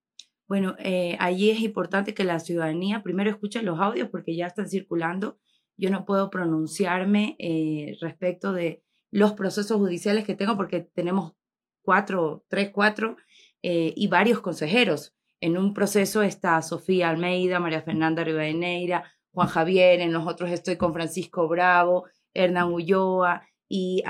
Bueno, 0.47 0.75
allí 1.19 1.49
es 1.49 1.59
importante 1.61 2.13
que 2.13 2.23
la 2.23 2.39
ciudadanía 2.39 3.01
primero 3.01 3.31
escuche 3.31 3.63
los 3.63 3.79
audios 3.79 4.09
porque 4.09 4.35
ya 4.35 4.45
están 4.45 4.69
circulando 4.69 5.39
yo 5.77 5.89
no 5.89 6.05
puedo 6.05 6.29
pronunciarme 6.29 7.35
eh, 7.39 7.97
respecto 8.01 8.53
de 8.53 8.83
los 9.11 9.33
procesos 9.33 9.77
judiciales 9.77 10.25
que 10.25 10.35
tengo 10.35 10.57
porque 10.57 10.81
tenemos 10.81 11.33
cuatro, 11.81 12.43
tres, 12.47 12.71
cuatro 12.71 13.17
eh, 13.61 13.93
y 13.95 14.07
varios 14.07 14.39
consejeros. 14.41 15.13
En 15.39 15.57
un 15.57 15.73
proceso 15.73 16.23
está 16.23 16.61
Sofía 16.61 17.09
Almeida, 17.09 17.59
María 17.59 17.81
Fernanda 17.81 18.23
Rivadeneira, 18.23 19.11
Juan 19.31 19.47
Javier, 19.47 19.99
en 20.01 20.13
los 20.13 20.25
otros 20.27 20.49
estoy 20.51 20.77
con 20.77 20.93
Francisco 20.93 21.47
Bravo, 21.47 22.05
Hernán 22.33 22.71
Ulloa, 22.71 23.43
y, 23.67 24.03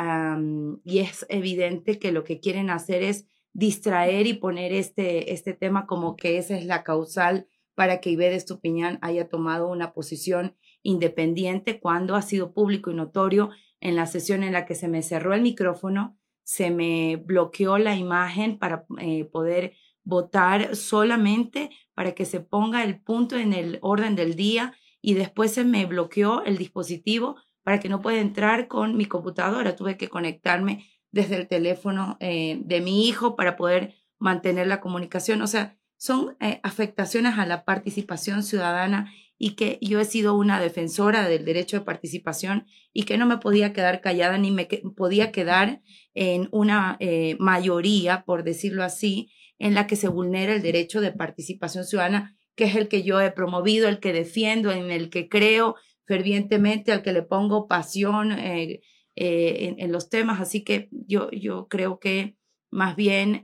y 0.84 1.00
es 1.00 1.26
evidente 1.30 1.98
que 1.98 2.12
lo 2.12 2.24
que 2.24 2.40
quieren 2.40 2.70
hacer 2.70 3.04
es 3.04 3.26
distraer 3.54 4.28
y 4.28 4.34
poner 4.34 4.74
este, 4.74 5.34
este 5.34 5.54
tema 5.54 5.88
como 5.88 6.16
que 6.16 6.38
esa 6.38 6.58
es 6.58 6.66
la 6.66 6.84
causal 6.84 7.48
para 7.74 8.02
que 8.02 8.10
Ibede 8.10 8.36
Estupiñán 8.36 9.00
haya 9.02 9.30
tomado 9.30 9.70
una 9.70 9.94
posición 9.94 10.56
independiente 10.86 11.80
cuando 11.80 12.16
ha 12.16 12.22
sido 12.22 12.54
público 12.54 12.92
y 12.92 12.94
notorio 12.94 13.50
en 13.82 13.96
la 13.96 14.06
sesión 14.06 14.44
en 14.44 14.54
la 14.54 14.66
que 14.66 14.76
se 14.76 14.88
me 14.88 15.02
cerró 15.02 15.34
el 15.34 15.42
micrófono, 15.42 16.18
se 16.44 16.70
me 16.70 17.18
bloqueó 17.18 17.78
la 17.78 17.96
imagen 17.96 18.60
para 18.60 18.86
eh, 19.00 19.26
poder 19.26 19.74
votar 20.04 20.76
solamente 20.76 21.72
para 21.96 22.14
que 22.14 22.26
se 22.26 22.40
ponga 22.40 22.84
el 22.84 23.02
punto 23.02 23.36
en 23.36 23.52
el 23.54 23.80
orden 23.82 24.16
del 24.16 24.36
día 24.36 24.76
y 25.02 25.16
después 25.16 25.52
se 25.52 25.66
me 25.66 25.86
bloqueó 25.88 26.44
el 26.44 26.58
dispositivo 26.58 27.36
para 27.64 27.80
que 27.80 27.90
no 27.90 28.02
pueda 28.02 28.20
entrar 28.20 28.68
con 28.68 28.96
mi 28.96 29.08
computadora. 29.08 29.76
Tuve 29.76 29.98
que 29.98 30.08
conectarme 30.08 30.86
desde 31.12 31.38
el 31.38 31.48
teléfono 31.48 32.18
eh, 32.20 32.60
de 32.64 32.82
mi 32.82 33.08
hijo 33.08 33.36
para 33.36 33.56
poder 33.56 33.96
mantener 34.20 34.68
la 34.68 34.82
comunicación. 34.82 35.42
O 35.42 35.48
sea, 35.48 35.78
son 35.98 36.38
eh, 36.40 36.60
afectaciones 36.62 37.40
a 37.40 37.46
la 37.48 37.66
participación 37.66 38.44
ciudadana 38.44 39.12
y 39.38 39.52
que 39.52 39.78
yo 39.82 40.00
he 40.00 40.06
sido 40.06 40.36
una 40.36 40.60
defensora 40.60 41.28
del 41.28 41.46
derecho 41.46 41.78
de 41.78 41.86
participación 41.86 42.66
y 42.94 43.04
que 43.04 43.18
no 43.18 43.26
me 43.26 43.38
podía 43.38 43.74
quedar 43.74 44.02
callada 44.02 44.38
ni 44.38 44.52
me 44.52 44.68
podía 44.96 45.32
quedar 45.32 45.82
en 46.14 46.48
una 46.52 46.96
eh, 47.00 47.36
mayoría, 47.40 48.24
por 48.26 48.44
decirlo 48.44 48.84
así, 48.84 49.32
en 49.60 49.74
la 49.74 49.88
que 49.88 49.98
se 49.98 50.08
vulnera 50.08 50.54
el 50.54 50.62
derecho 50.62 51.02
de 51.02 51.12
participación 51.12 51.86
ciudadana, 51.86 52.38
que 52.56 52.66
es 52.66 52.76
el 52.76 52.88
que 52.88 53.04
yo 53.04 53.20
he 53.20 53.32
promovido, 53.32 53.90
el 53.90 54.00
que 54.00 54.14
defiendo, 54.14 54.72
en 54.72 54.92
el 54.92 55.10
que 55.10 55.28
creo 55.28 55.76
fervientemente, 56.06 56.92
al 56.92 57.02
que 57.02 57.12
le 57.12 57.24
pongo 57.24 57.68
pasión 57.68 58.32
eh, 58.32 58.82
eh, 59.16 59.76
en, 59.78 59.92
los 59.92 60.10
temas. 60.10 60.40
Así 60.40 60.64
que 60.64 60.88
yo, 60.92 61.30
yo 61.32 61.68
creo 61.68 62.00
que 62.00 62.38
más 62.70 62.96
bien 62.96 63.42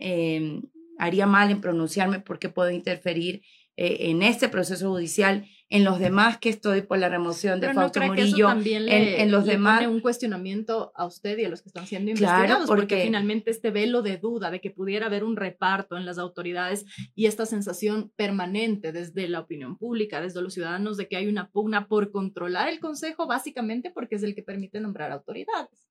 haría 0.97 1.25
mal 1.25 1.49
en 1.51 1.61
pronunciarme 1.61 2.19
porque 2.19 2.49
puedo 2.49 2.69
interferir 2.69 3.41
en 3.75 4.21
este 4.21 4.49
proceso 4.49 4.89
judicial 4.89 5.45
en 5.71 5.85
los 5.85 5.99
demás 5.99 6.37
que 6.37 6.49
estoy 6.49 6.81
por 6.81 6.99
la 6.99 7.07
remoción 7.07 7.61
de 7.61 7.73
Fausto 7.73 8.01
no 8.01 8.07
Murillo, 8.07 8.47
también 8.47 8.89
en, 8.89 9.31
los 9.31 9.45
demás. 9.45 9.79
Pone 9.79 9.87
un 9.87 10.01
cuestionamiento 10.01 10.91
a 10.95 11.05
usted 11.05 11.37
y 11.37 11.45
a 11.45 11.49
los 11.49 11.61
que 11.61 11.69
están 11.69 11.87
siendo 11.87 12.11
investigados, 12.11 12.67
porque, 12.67 12.81
porque, 12.81 13.03
finalmente 13.03 13.51
este 13.51 13.71
velo 13.71 14.01
de 14.01 14.17
duda 14.17 14.51
de 14.51 14.59
que 14.59 14.69
pudiera 14.69 15.05
haber 15.05 15.23
un 15.23 15.37
reparto 15.37 15.95
en 15.95 16.05
las 16.05 16.17
autoridades 16.17 16.85
y 17.15 17.27
esta 17.27 17.45
sensación 17.45 18.11
permanente 18.17 18.91
desde 18.91 19.29
la 19.29 19.39
opinión 19.39 19.77
pública, 19.77 20.19
desde 20.19 20.41
los 20.41 20.53
ciudadanos, 20.53 20.97
de 20.97 21.07
que 21.07 21.15
hay 21.15 21.27
una 21.27 21.49
pugna 21.49 21.87
por 21.87 22.11
controlar 22.11 22.67
el 22.67 22.81
Consejo, 22.81 23.25
básicamente 23.25 23.91
porque 23.91 24.15
es 24.15 24.23
el 24.23 24.35
que 24.35 24.43
permite 24.43 24.81
nombrar 24.81 25.13
autoridades. 25.13 25.87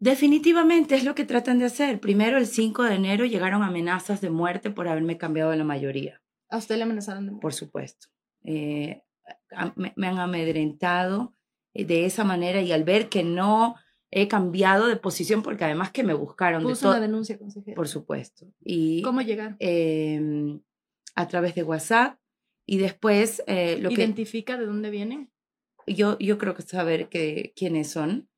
Definitivamente 0.00 0.96
es 0.96 1.04
lo 1.04 1.14
que 1.14 1.24
tratan 1.24 1.60
de 1.60 1.66
hacer. 1.66 2.00
Primero, 2.00 2.38
el 2.38 2.46
5 2.46 2.82
de 2.82 2.94
enero 2.96 3.24
llegaron 3.24 3.62
amenazas 3.62 4.20
de 4.20 4.30
muerte 4.30 4.70
por 4.70 4.88
haberme 4.88 5.16
cambiado 5.16 5.52
de 5.52 5.58
la 5.58 5.64
mayoría. 5.64 6.20
¿A 6.50 6.56
usted 6.56 6.76
le 6.76 6.82
amenazaron 6.82 7.24
de 7.24 7.30
muerte? 7.30 7.42
Por 7.42 7.54
supuesto. 7.54 8.08
Eh, 8.50 9.02
me, 9.76 10.06
han 10.06 10.18
amedrentado 10.18 11.34
eh, 11.74 11.84
de 11.84 12.06
esa 12.06 12.24
manera 12.24 12.62
y 12.62 12.72
al 12.72 12.82
ver 12.82 13.10
que 13.10 13.22
no 13.22 13.74
he 14.10 14.26
cambiado 14.26 14.86
de 14.86 14.96
posición, 14.96 15.42
porque 15.42 15.64
además 15.64 15.90
que 15.90 16.02
me 16.02 16.14
buscaron. 16.14 16.62
¿Puso 16.62 16.88
una 16.88 17.00
denuncia, 17.00 17.38
consejera? 17.38 17.76
Por 17.76 17.88
supuesto. 17.88 18.50
Y, 18.64 19.02
¿Cómo 19.02 19.20
llegar? 19.20 19.56
Em, 19.58 20.60
a 21.14 21.28
través 21.28 21.54
de 21.56 21.62
WhatsApp 21.62 22.18
y 22.64 22.78
después 22.78 23.42
eh, 23.46 23.78
lo 23.82 23.90
¿Identifica 23.90 24.56
de 24.56 24.64
dónde 24.64 24.88
vienen? 24.88 25.30
Yo, 25.86 26.18
yo 26.18 26.38
creo 26.38 26.54
que 26.54 26.62
saber 26.62 27.10
que, 27.10 27.52
quiénes 27.54 27.90
son. 27.90 28.30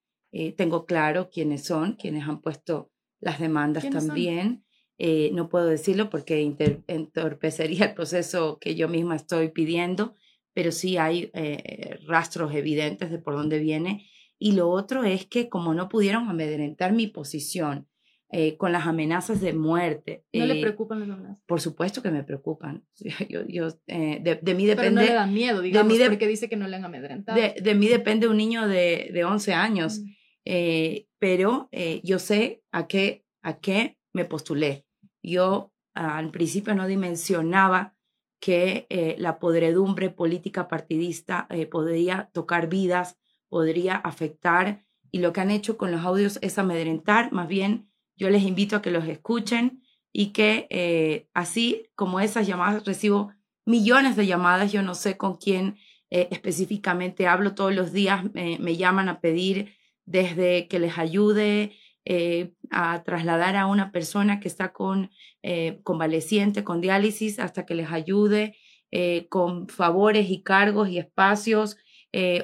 tengo 0.57 0.87
claro 0.87 1.31
quiénes 1.31 1.65
son, 1.65 1.95
quienes 1.95 2.27
han 2.29 2.41
puesto 2.41 2.91
las 3.21 3.39
demandas 3.39 3.89
también. 3.91 4.65
Eh, 5.03 5.31
no 5.33 5.49
puedo 5.49 5.65
decirlo 5.65 6.11
porque 6.11 6.43
entorpecería 6.87 7.87
el 7.87 7.95
proceso 7.95 8.59
que 8.61 8.75
yo 8.75 8.87
misma 8.87 9.17
estoy 9.17 9.49
pidiendo, 9.49 10.15
pero 10.53 10.73
sí 10.73 10.99
hay 10.99 11.31
eh, 11.33 11.99
rastros 12.07 12.55
evidentes 12.55 13.11
de 13.11 13.19
por 13.19 13.35
dónde 13.35 13.61
viene. 13.61 14.07
Y 14.39 14.53
lo 14.53 14.69
otro 14.69 15.05
es 15.05 15.25
que 15.25 15.49
como 15.49 15.73
no 15.73 15.89
pudieron 15.89 16.29
amedrentar 16.29 16.93
mi 16.93 17.07
posición 17.07 17.89
eh, 18.31 18.59
con 18.59 18.73
las 18.73 18.87
amenazas 18.87 19.41
de 19.41 19.55
muerte. 19.55 20.27
¿No 20.35 20.45
le 20.45 20.61
preocupan 20.61 21.01
las 21.01 21.09
amenazas? 21.09 21.43
Por 21.47 21.63
supuesto 21.63 22.03
que 22.03 22.11
me 22.11 22.23
preocupan. 22.23 22.85
Yo, 23.31 23.47
yo 23.49 23.69
de, 23.87 24.55
mí 24.55 24.67
depende... 24.67 24.77
Pero 24.77 24.91
no 24.91 25.01
le 25.01 25.15
da 25.15 25.27
miedo, 25.27 25.63
digamos, 25.63 25.97
de 25.97 26.11
porque 26.11 26.29
dice 26.29 26.51
que 26.51 26.57
no 26.57 26.69
le 26.69 26.77
han 26.77 26.85
amedrentado. 26.85 27.41
De, 27.41 27.75
mí 27.75 27.89
depende 27.89 28.29
un 28.29 28.37
niño 28.37 28.69
de, 28.69 29.09
de 29.15 29.25
11 29.25 29.55
años, 29.55 30.01
mm. 30.01 31.07
pero 31.19 31.71
yo 32.03 32.19
sé 32.19 32.63
a 32.71 32.87
qué, 32.87 33.25
a 33.41 33.61
qué 33.61 33.97
me 34.13 34.27
postulé 34.27 34.85
yo 35.23 35.73
al 35.95 36.31
principio 36.31 36.75
no 36.75 36.87
dimensionaba 36.87 37.95
que 38.41 38.87
eh, 38.89 39.17
la 39.19 39.39
podredumbre 39.39 40.11
política 40.11 40.67
partidista 40.67 41.47
eh, 41.51 41.67
podría 41.67 42.31
tocar 42.33 42.69
vidas, 42.69 43.19
podría 43.49 43.97
afectar, 43.97 44.85
y 45.13 45.19
lo 45.19 45.33
que 45.33 45.41
han 45.41 45.51
hecho 45.51 45.77
con 45.77 45.91
los 45.91 46.05
audios 46.05 46.39
es 46.41 46.59
amedrentar, 46.59 47.33
más 47.33 47.49
bien 47.49 47.91
yo 48.17 48.31
les 48.31 48.45
invito 48.45 48.77
a 48.77 48.83
que 48.83 48.91
los 48.91 49.07
escuchen 49.07 49.83
y 50.13 50.29
que 50.29 50.67
eh, 50.71 51.29
así 51.35 51.91
como 51.95 52.21
esas 52.21 52.47
llamadas, 52.47 52.85
recibo 52.85 53.33
millones 53.67 54.17
de 54.17 54.27
llamadas, 54.27 54.73
yo 54.73 54.83
no 54.83 54.95
sé 54.95 55.17
con 55.17 55.37
quién 55.37 55.77
específicamente 56.13 57.29
hablo 57.29 57.55
todos 57.55 57.73
los 57.73 57.93
días, 57.93 58.25
me 58.35 58.77
llaman 58.77 59.09
a 59.09 59.21
pedir 59.21 59.77
desde 60.07 60.67
que 60.67 60.81
les 60.81 60.99
ayude 60.99 61.77
eh, 62.07 62.55
a 62.71 63.03
trasladar 63.05 63.57
a 63.57 63.67
una 63.67 63.93
persona 63.93 64.41
que 64.41 64.49
está 64.49 64.73
con 64.73 65.11
eh, 65.43 65.81
convaleciente, 65.83 66.65
con 66.65 66.81
diálisis, 66.81 67.39
hasta 67.39 67.67
que 67.67 67.75
les 67.75 67.93
ayude 67.93 68.57
eh, 68.91 69.27
con 69.29 69.69
favores 69.69 70.31
y 70.31 70.43
cargos 70.43 70.89
y 70.89 70.99
espacios. 70.99 71.77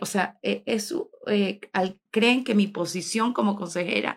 o 0.01 0.07
sea, 0.07 0.39
e, 0.43 0.63
eso, 0.67 1.11
al, 1.73 1.99
creen 2.11 2.45
que 2.45 2.55
mi 2.55 2.67
posición 2.67 3.33
como 3.33 3.57
consejera 3.57 4.17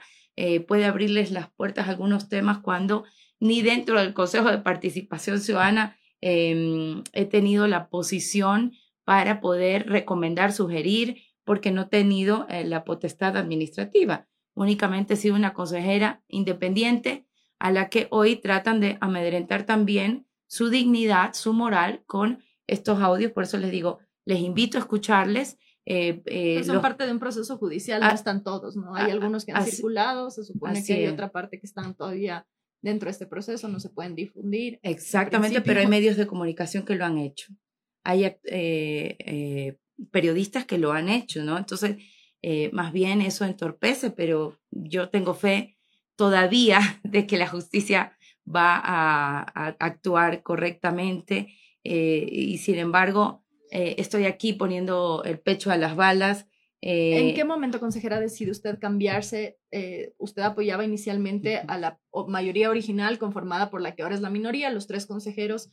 puede 0.68 0.86
abrirles 0.86 1.32
las 1.32 1.50
puertas 1.52 1.88
a 1.88 1.92
algunos 1.92 2.30
temas 2.30 2.60
cuando 2.60 3.04
ni 3.42 3.62
dentro 3.62 4.00
del 4.00 4.14
Consejo 4.14 4.50
de 4.52 4.60
Participación 4.60 5.42
Ciudadana 5.42 5.98
em, 6.22 7.04
he 7.14 7.26
tenido 7.26 7.68
la 7.68 7.90
posición 7.90 8.74
para 9.04 9.42
poder 9.42 9.90
recomendar, 9.90 10.54
sugerir, 10.54 11.24
porque 11.44 11.72
no 11.72 11.84
he 11.84 11.86
tenido 11.88 12.48
la 12.50 12.84
potestad 12.86 13.36
administrativa 13.36 14.29
únicamente 14.60 15.14
he 15.14 15.18
sido 15.18 15.36
una 15.36 15.54
consejera 15.54 16.22
independiente 16.28 17.26
a 17.60 17.72
la 17.72 17.90
que 17.90 18.08
hoy 18.12 18.36
tratan 18.36 18.82
de 18.82 18.98
amedrentar 19.00 19.66
también 19.66 20.28
su 20.48 20.70
dignidad, 20.70 21.34
su 21.34 21.54
moral 21.54 22.04
con 22.06 22.44
estos 22.68 23.02
audios. 23.02 23.32
Por 23.32 23.44
eso 23.44 23.58
les 23.58 23.72
digo, 23.72 24.00
les 24.26 24.40
invito 24.40 24.78
a 24.78 24.82
escucharles. 24.82 25.58
Eh, 25.86 26.22
eh 26.26 26.64
son 26.66 26.82
parte 26.82 27.06
de 27.06 27.12
un 27.14 27.20
proceso 27.20 27.58
judicial, 27.58 28.02
no 28.02 28.08
ah, 28.08 28.14
están 28.14 28.44
todos, 28.44 28.76
¿no? 28.76 28.96
Hay 28.96 29.10
ah, 29.10 29.14
algunos 29.14 29.46
que 29.46 29.54
han 29.54 29.66
circulado, 29.66 30.30
se 30.30 30.44
supone 30.44 30.84
que 30.84 30.94
hay 30.94 31.08
otra 31.08 31.32
parte 31.32 31.60
que 31.60 31.66
están 31.66 31.96
todavía 31.96 32.46
dentro 32.82 33.08
de 33.08 33.12
este 33.12 33.28
proceso, 33.28 33.70
no 33.70 33.80
se 33.80 33.90
pueden 33.90 34.14
difundir. 34.14 34.80
Exactamente, 34.84 35.62
pero 35.62 35.80
hay 35.80 35.88
medios 35.88 36.18
de 36.18 36.28
comunicación 36.28 36.84
que 36.84 36.96
lo 36.96 37.06
han 37.06 37.18
hecho. 37.18 37.54
Hay 38.04 38.26
eh, 38.26 38.36
eh, 38.44 39.78
periodistas 40.12 40.66
que 40.66 40.78
lo 40.78 40.92
han 40.92 41.08
hecho, 41.08 41.44
¿no? 41.44 41.58
Entonces, 41.58 41.98
eh, 42.42 42.70
más 42.72 42.94
bien 42.94 43.22
eso 43.22 43.46
entorpece, 43.46 44.12
pero 44.12 44.58
yo 44.72 45.10
tengo 45.10 45.34
fe 45.34 45.78
todavía 46.16 46.80
de 47.04 47.28
que 47.28 47.38
la 47.38 47.48
justicia 47.48 48.18
va 48.48 48.82
a, 48.84 49.76
actuar 49.80 50.42
correctamente 50.42 51.54
eh, 51.84 52.28
y 52.32 52.58
sin 52.58 52.78
embargo 52.78 53.44
eh, 53.72 53.96
estoy 54.00 54.26
aquí 54.26 54.54
poniendo 54.54 55.24
el 55.24 55.40
pecho 55.40 55.72
a 55.72 55.78
las 55.78 55.96
balas. 55.96 56.48
¿En 56.82 57.36
qué 57.36 57.44
momento, 57.44 57.82
consejera, 57.82 58.22
decide 58.22 58.52
usted 58.52 58.80
cambiarse? 58.80 59.58
usted 60.18 60.42
apoyaba 60.42 60.86
inicialmente 60.86 61.58
a 61.58 61.78
la 61.78 62.00
mayoría 62.28 62.70
original 62.70 63.20
conformada 63.20 63.70
por 63.70 63.82
la 63.82 63.94
que 63.94 64.02
ahora 64.02 64.16
es 64.16 64.22
la 64.22 64.30
minoría, 64.30 64.72
los 64.72 64.88
tres 64.88 65.06
consejeros, 65.06 65.70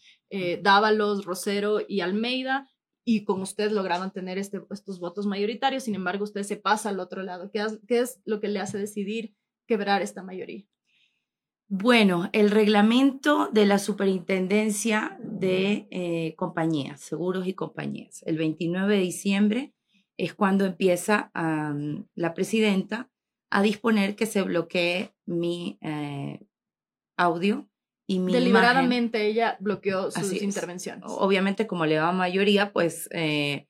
Dávalos, 0.63 1.25
Rosero 1.25 1.79
y 1.87 2.01
Almeida 2.01 2.69
y 3.09 3.23
con 3.23 3.41
usted 3.41 3.71
lograban 3.71 4.13
tener 4.13 4.37
este, 4.37 4.61
estos 4.71 4.99
votos 4.99 5.27
mayoritarios, 5.27 5.85
sin 5.85 5.95
embargo 5.95 6.25
usted 6.25 6.43
se 6.43 6.57
pasa 6.57 6.89
al 6.89 6.99
otro 6.99 7.23
lado. 7.23 7.53
¿Qué, 7.53 7.65
¿Qué, 7.87 8.01
es 8.01 8.21
lo 8.25 8.41
que 8.41 8.49
le 8.49 8.59
hace 8.59 8.79
decidir 8.79 9.33
quebrar 9.65 10.03
esta 10.03 10.25
mayoría? 10.25 10.67
Bueno, 11.69 12.29
el 12.33 12.51
reglamento 12.51 13.49
de 13.53 13.65
la 13.65 13.79
superintendencia 13.79 15.19
de 15.23 15.87
eh, 15.91 16.35
compañías, 16.37 17.01
seguros 17.01 17.47
y 17.47 17.55
compañías. 17.55 18.25
El 18.27 18.39
29 18.39 18.97
de 18.97 19.01
diciembre 19.01 19.75
es 20.17 20.35
cuando 20.35 20.65
empieza 20.65 21.31
la 22.15 22.35
presidenta 22.35 23.09
a 23.51 23.63
disponer 23.63 24.17
que 24.17 24.27
se 24.27 24.43
bloquee 24.43 25.15
mi 25.27 25.79
eh, 25.81 26.41
audio 27.17 27.69
y 28.07 28.21
Deliberadamente 28.21 29.27
ella 29.27 29.57
bloqueó 29.59 30.11
sus 30.11 30.41
intervenciones. 30.41 31.05
Obviamente, 31.07 31.67
como 31.67 31.87
le 31.87 31.97
daba 31.97 32.13
mayoría, 32.13 32.73
pues 32.73 33.09
eh, 33.13 33.67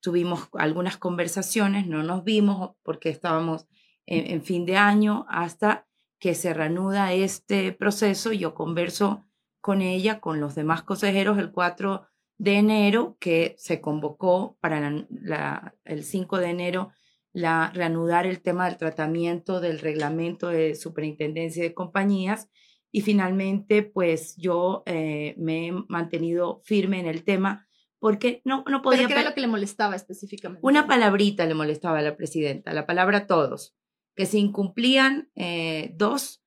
tuvimos 0.00 0.48
algunas 0.52 0.98
conversaciones, 0.98 1.86
no 1.86 2.02
nos 2.02 2.22
vimos 2.22 2.72
porque 2.82 3.08
estábamos 3.08 3.66
en, 4.04 4.42
fin 4.42 4.64
de 4.66 4.76
año 4.76 5.26
hasta 5.28 5.86
que 6.18 6.34
se 6.34 6.52
reanuda 6.52 7.12
este 7.12 7.72
proceso. 7.72 8.32
Yo 8.32 8.54
converso 8.54 9.26
con 9.60 9.82
ella, 9.82 10.20
con 10.20 10.40
los 10.40 10.54
demás 10.54 10.82
consejeros, 10.82 11.38
el 11.38 11.50
4 11.50 12.06
de 12.38 12.56
enero 12.56 13.16
que 13.20 13.54
se 13.58 13.80
convocó 13.80 14.56
para 14.60 15.06
el 15.84 16.04
5 16.04 16.38
de 16.38 16.50
enero 16.50 16.92
la, 17.32 17.70
reanudar 17.74 18.26
el 18.26 18.40
tema 18.40 18.66
del 18.66 18.78
tratamiento 18.78 19.60
del 19.60 19.78
reglamento 19.78 20.48
de 20.48 20.74
superintendencia 20.74 21.62
de 21.62 21.74
compañías 21.74 22.48
y 22.90 23.02
finalmente 23.02 23.82
pues 23.82 24.36
yo 24.36 24.82
eh, 24.86 25.34
me 25.38 25.68
he 25.68 25.72
mantenido 25.88 26.60
firme 26.64 27.00
en 27.00 27.06
el 27.06 27.24
tema 27.24 27.66
porque 27.98 28.42
no, 28.44 28.64
no 28.68 28.80
podía... 28.82 28.98
¿Pero 28.98 29.08
qué 29.08 29.14
era 29.14 29.28
lo 29.28 29.34
que 29.34 29.40
le 29.40 29.48
molestaba 29.48 29.96
específicamente? 29.96 30.60
Una 30.62 30.86
palabrita 30.86 31.46
le 31.46 31.54
molestaba 31.54 31.98
a 31.98 32.02
la 32.02 32.16
presidenta, 32.16 32.72
la 32.72 32.86
palabra 32.86 33.26
todos, 33.26 33.74
que 34.14 34.26
si 34.26 34.38
incumplían 34.38 35.30
eh, 35.34 35.92
dos 35.96 36.42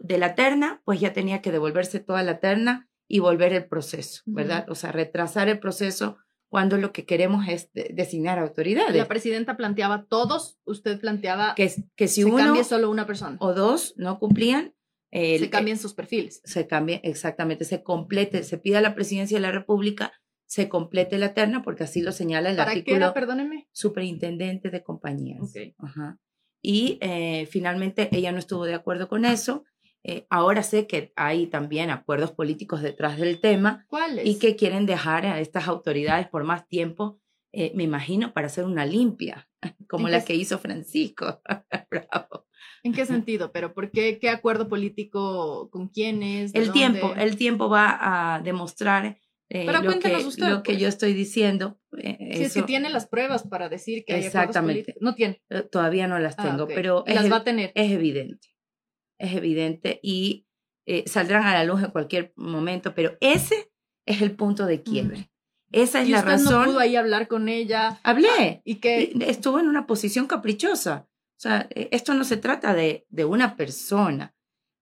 de 0.00 0.18
la 0.18 0.34
terna, 0.34 0.80
pues 0.84 1.00
ya 1.00 1.12
tenía 1.12 1.42
que 1.42 1.52
devolverse 1.52 2.00
toda 2.00 2.22
la 2.22 2.40
terna 2.40 2.88
y 3.08 3.18
volver 3.18 3.52
el 3.52 3.66
proceso, 3.66 4.22
¿verdad? 4.26 4.64
O 4.70 4.74
sea, 4.74 4.92
retrasar 4.92 5.48
el 5.48 5.58
proceso 5.58 6.16
cuando 6.48 6.78
lo 6.78 6.92
que 6.92 7.04
queremos 7.04 7.46
es 7.48 7.70
designar 7.72 8.38
autoridades. 8.38 8.96
La 8.96 9.08
presidenta 9.08 9.56
planteaba 9.56 10.04
todos, 10.04 10.58
usted 10.64 11.00
planteaba 11.00 11.54
que, 11.54 11.72
que 11.96 12.08
si 12.08 12.24
uno 12.24 12.36
cambie 12.36 12.64
solo 12.64 12.90
una 12.90 13.06
persona 13.06 13.36
o 13.40 13.54
dos 13.54 13.94
no 13.96 14.18
cumplían, 14.18 14.74
se 15.12 15.50
cambien 15.50 15.78
sus 15.78 15.94
perfiles. 15.94 16.40
Se 16.44 16.66
cambia, 16.66 17.00
exactamente, 17.02 17.64
se 17.64 17.82
complete, 17.82 18.42
se 18.42 18.58
pide 18.58 18.78
a 18.78 18.80
la 18.80 18.94
presidencia 18.94 19.36
de 19.36 19.42
la 19.42 19.52
República, 19.52 20.12
se 20.46 20.68
complete 20.68 21.18
la 21.18 21.34
terna, 21.34 21.62
porque 21.62 21.84
así 21.84 22.02
lo 22.02 22.12
señala 22.12 22.50
el 22.50 22.56
¿Para 22.56 22.72
artículo. 22.72 22.94
Qué 22.94 22.96
era, 22.96 23.14
perdóneme? 23.14 23.68
Superintendente 23.72 24.70
de 24.70 24.82
compañías. 24.82 25.54
Ajá. 25.78 26.18
Y 26.62 26.98
eh, 27.00 27.46
finalmente 27.50 28.08
ella 28.12 28.32
no 28.32 28.38
estuvo 28.38 28.64
de 28.64 28.74
acuerdo 28.74 29.08
con 29.08 29.24
eso. 29.24 29.64
Eh, 30.04 30.26
ahora 30.30 30.62
sé 30.62 30.86
que 30.86 31.12
hay 31.16 31.46
también 31.46 31.90
acuerdos 31.90 32.32
políticos 32.32 32.82
detrás 32.82 33.18
del 33.18 33.40
tema. 33.40 33.86
¿Cuáles? 33.88 34.26
Y 34.26 34.38
que 34.38 34.56
quieren 34.56 34.84
dejar 34.84 35.26
a 35.26 35.40
estas 35.40 35.68
autoridades 35.68 36.28
por 36.28 36.44
más 36.44 36.68
tiempo, 36.68 37.20
eh, 37.52 37.72
me 37.74 37.82
imagino, 37.82 38.32
para 38.32 38.46
hacer 38.46 38.64
una 38.64 38.86
limpia, 38.86 39.48
como 39.88 40.08
la 40.08 40.24
que 40.24 40.34
hizo 40.34 40.58
Francisco. 40.58 41.42
Bravo. 41.90 42.46
¿En 42.82 42.92
qué 42.92 43.06
sentido? 43.06 43.52
¿Pero 43.52 43.74
por 43.74 43.90
qué? 43.90 44.18
¿Qué 44.18 44.30
acuerdo 44.30 44.68
político? 44.68 45.68
¿Con 45.70 45.88
quiénes? 45.88 46.54
El 46.54 46.72
tiempo, 46.72 47.14
el 47.14 47.36
tiempo 47.36 47.68
va 47.68 48.34
a 48.34 48.40
demostrar 48.40 49.18
eh, 49.50 49.66
lo, 49.66 49.82
que, 50.00 50.16
usted, 50.16 50.48
lo 50.48 50.62
que 50.62 50.72
yo 50.72 50.86
pues. 50.86 50.94
estoy 50.94 51.12
diciendo. 51.12 51.78
Eh, 51.98 52.36
si 52.36 52.42
es 52.44 52.54
que 52.54 52.62
tiene 52.62 52.90
las 52.90 53.06
pruebas 53.06 53.46
para 53.46 53.68
decir 53.68 54.04
que 54.04 54.14
hay 54.14 54.24
Exactamente. 54.24 54.96
No 55.00 55.14
tiene. 55.14 55.42
Todavía 55.70 56.08
no 56.08 56.18
las 56.18 56.34
ah, 56.38 56.42
tengo, 56.42 56.66
pero 56.66 57.04
las 57.06 57.30
va 57.30 57.36
a 57.36 57.44
tener. 57.44 57.70
Es 57.74 57.92
evidente. 57.92 58.48
Es 59.18 59.34
evidente 59.34 60.00
y 60.02 60.46
saldrán 61.06 61.44
a 61.44 61.52
la 61.52 61.64
luz 61.64 61.82
en 61.84 61.90
cualquier 61.90 62.32
momento, 62.34 62.94
pero 62.94 63.16
ese 63.20 63.70
es 64.06 64.22
el 64.22 64.34
punto 64.34 64.66
de 64.66 64.82
quiebre. 64.82 65.31
Esa 65.72 66.02
es 66.02 66.08
la 66.08 66.22
razón. 66.22 66.52
no 66.52 66.64
pudo 66.66 66.78
ahí 66.78 66.96
hablar 66.96 67.28
con 67.28 67.48
ella. 67.48 67.98
Hablé. 68.02 68.62
Y 68.64 68.76
que 68.76 69.12
estuvo 69.20 69.58
en 69.58 69.68
una 69.68 69.86
posición 69.86 70.26
caprichosa. 70.26 71.08
O 71.08 71.40
sea, 71.42 71.66
e, 71.70 71.88
esto 71.90 72.14
no 72.14 72.24
se 72.24 72.36
trata 72.36 72.74
de, 72.74 73.06
de 73.08 73.24
una 73.24 73.56
persona, 73.56 74.34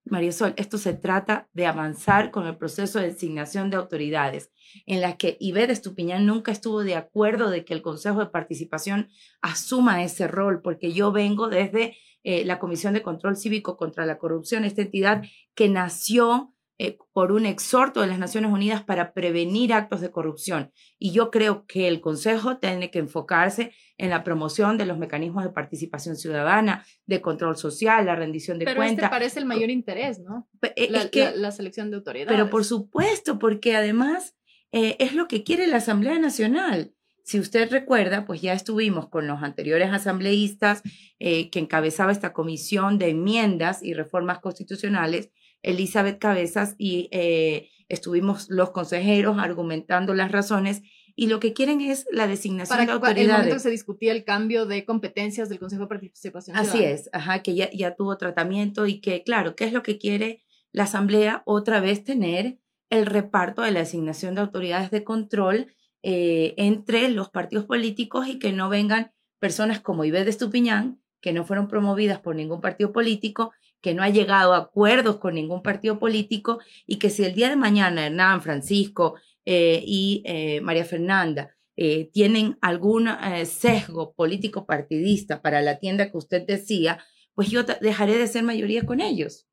María 0.05 0.33
Sol, 0.33 0.55
esto 0.57 0.77
se 0.77 0.93
trata 0.93 1.49
de 1.53 1.67
avanzar 1.67 2.31
con 2.31 2.47
el 2.47 2.57
proceso 2.57 2.99
de 2.99 3.13
designación 3.13 3.71
de 3.71 3.77
autoridades, 3.77 4.51
en 4.87 5.01
la 5.01 5.17
que 5.17 5.37
Ivette 5.41 5.71
Estupiñán 5.71 6.27
nunca 6.27 6.53
estuvo 6.53 6.83
de 6.83 6.97
acuerdo 6.97 7.51
de 7.51 7.65
que 7.65 7.75
el 7.75 7.83
Consejo 7.83 8.21
de 8.21 8.27
Participación 8.27 9.09
asuma 9.41 10.03
ese 10.03 10.27
rol, 10.27 10.63
porque 10.63 10.93
yo 10.93 11.13
vengo 11.13 11.49
desde 11.49 11.97
eh, 12.25 12.45
la 12.45 12.59
Comisión 12.59 12.95
de 12.95 13.03
Control 13.03 13.37
Cívico 13.37 13.77
contra 13.77 14.05
la 14.05 14.19
Corrupción, 14.19 14.65
esta 14.65 14.83
entidad 14.83 15.23
que 15.55 15.69
nació 15.69 16.55
eh, 16.83 16.97
por 17.13 17.31
un 17.31 17.45
exhorto 17.45 18.01
de 18.01 18.07
las 18.07 18.19
Naciones 18.19 18.51
Unidas 18.51 18.83
para 18.83 19.13
prevenir 19.13 19.75
actos 19.75 20.01
de 20.01 20.11
corrupción. 20.11 20.73
Y 20.99 21.13
yo 21.13 21.31
creo 21.31 21.67
que 21.67 21.89
el 21.89 22.01
Consejo 22.01 22.57
tiene 22.57 22.91
que 22.91 23.01
enfocarse 23.01 23.75
en 23.99 24.09
la 24.09 24.25
promoción 24.25 24.79
de 24.79 24.87
los 24.87 24.97
mecanismos 24.97 25.45
de 25.45 25.51
participación 25.51 26.17
ciudadana, 26.17 26.87
de 27.05 27.21
control 27.21 27.59
social, 27.59 28.07
la 28.07 28.17
rendición 28.17 28.59
de 28.59 28.65
cuentas. 28.65 28.81
Pero 28.83 28.93
este 28.95 29.09
parece 29.11 29.39
el 29.41 29.45
mayor 29.45 29.69
interés, 29.69 30.21
¿no? 30.21 30.49
Eh, 30.75 30.89
la, 31.35 31.53
selección 31.53 31.91
de 31.91 31.99
autoridades. 31.99 32.33
Pero 32.33 32.49
por 32.49 32.65
supuesto, 32.65 33.39
porque 33.39 33.77
además 33.77 34.35
eh, 34.73 34.97
es 35.01 35.13
lo 35.13 35.29
que 35.29 35.45
quiere 35.45 35.67
la 35.67 35.77
Asamblea 35.77 36.19
Nacional. 36.19 36.95
Si 37.25 37.39
usted 37.39 37.71
recuerda, 37.71 38.25
pues 38.25 38.41
ya 38.41 38.55
estuvimos 38.55 39.11
con 39.11 39.27
los 39.27 39.43
anteriores 39.43 39.93
asambleístas 39.93 40.81
que 41.19 41.51
encabezaba 41.53 42.11
esta 42.11 42.33
comisión 42.33 42.97
de 42.97 43.11
enmiendas 43.11 43.83
y 43.83 43.93
reformas 43.93 44.39
constitucionales 44.39 45.31
Elizabeth 45.63 46.19
Cabezas 46.19 46.75
y 46.79 47.09
eh, 47.13 47.71
estuvimos 47.89 48.49
los 48.49 48.71
consejeros 48.71 49.39
argumentando 49.39 50.15
las 50.15 50.33
razones 50.33 50.83
y 51.17 51.27
lo 51.27 51.41
que 51.41 51.53
quieren 51.53 51.81
es 51.81 52.07
la 52.11 52.27
designación 52.27 52.87
de 52.87 52.93
autoridades. 52.93 53.25
En 53.25 53.31
el 53.31 53.37
momento 53.37 53.57
que 53.57 53.61
se 53.61 53.71
discutía 53.71 54.13
el 54.13 54.25
cambio 54.25 54.65
de 54.65 54.85
competencias 54.85 55.49
del 55.49 55.59
Consejo 55.59 55.83
de 55.83 55.89
Participación 55.89 56.57
Así 56.57 56.83
es, 56.83 57.11
ajá, 57.13 57.43
que 57.43 57.55
ya, 57.55 57.71
ya 57.73 57.95
tuvo 57.95 58.17
tratamiento 58.17 58.87
y 58.87 59.01
que, 59.01 59.23
claro, 59.23 59.55
¿qué 59.55 59.65
es 59.65 59.73
lo 59.73 59.83
que 59.83 59.99
quiere 59.99 60.43
la 60.73 60.85
Asamblea? 60.85 61.43
Otra 61.45 61.81
vez 61.81 62.05
tener 62.05 62.59
el 62.89 63.07
reparto 63.07 63.63
de 63.63 63.71
la 63.71 63.81
designación 63.81 64.35
de 64.35 64.41
autoridades 64.41 64.91
de 64.91 65.05
control 65.05 65.75
eh, 66.03 66.55
entre 66.57 67.11
los 67.11 67.29
partidos 67.29 67.67
políticos 67.67 68.27
y 68.27 68.39
que 68.39 68.53
no 68.53 68.69
vengan 68.69 69.13
personas 69.39 69.81
como 69.81 70.05
Ibe 70.05 70.25
de 70.25 70.31
Estupiñán, 70.31 71.03
que 71.21 71.33
no 71.33 71.45
fueron 71.45 71.69
promovidas 71.69 72.21
por 72.21 72.35
ningún 72.35 72.61
partido 72.61 72.93
político 72.93 73.53
que 73.81 73.95
no 73.95 74.03
ha 74.03 74.09
llegado 74.09 74.53
a 74.53 74.59
acuerdos 74.59 75.17
con 75.17 75.35
ningún 75.35 75.63
partido 75.63 75.99
político 75.99 76.59
y 76.87 76.99
que 76.99 77.11
si 77.11 77.25
el 77.25 77.35
día 77.35 77.49
de 77.49 77.57
mañana 77.57 78.07
Hernán, 78.07 78.43
Francisco 78.43 79.15
eh, 79.45 79.83
y 79.87 80.23
eh, 80.27 80.61
María 80.61 80.85
Fernanda 80.85 81.57
eh, 81.77 82.11
tienen 82.13 82.59
algún 82.61 83.09
sesgo 83.47 84.13
político 84.13 84.67
partidista 84.67 85.41
para 85.41 85.63
la 85.63 85.79
tienda 85.79 86.11
que 86.11 86.19
usted 86.19 86.47
decía, 86.47 87.03
pues 87.35 87.49
yo 87.49 87.63
dejaré 87.63 88.19
de 88.19 88.27
ser 88.27 88.43
mayoría 88.43 88.85
con 88.85 89.01
ellos. 89.01 89.47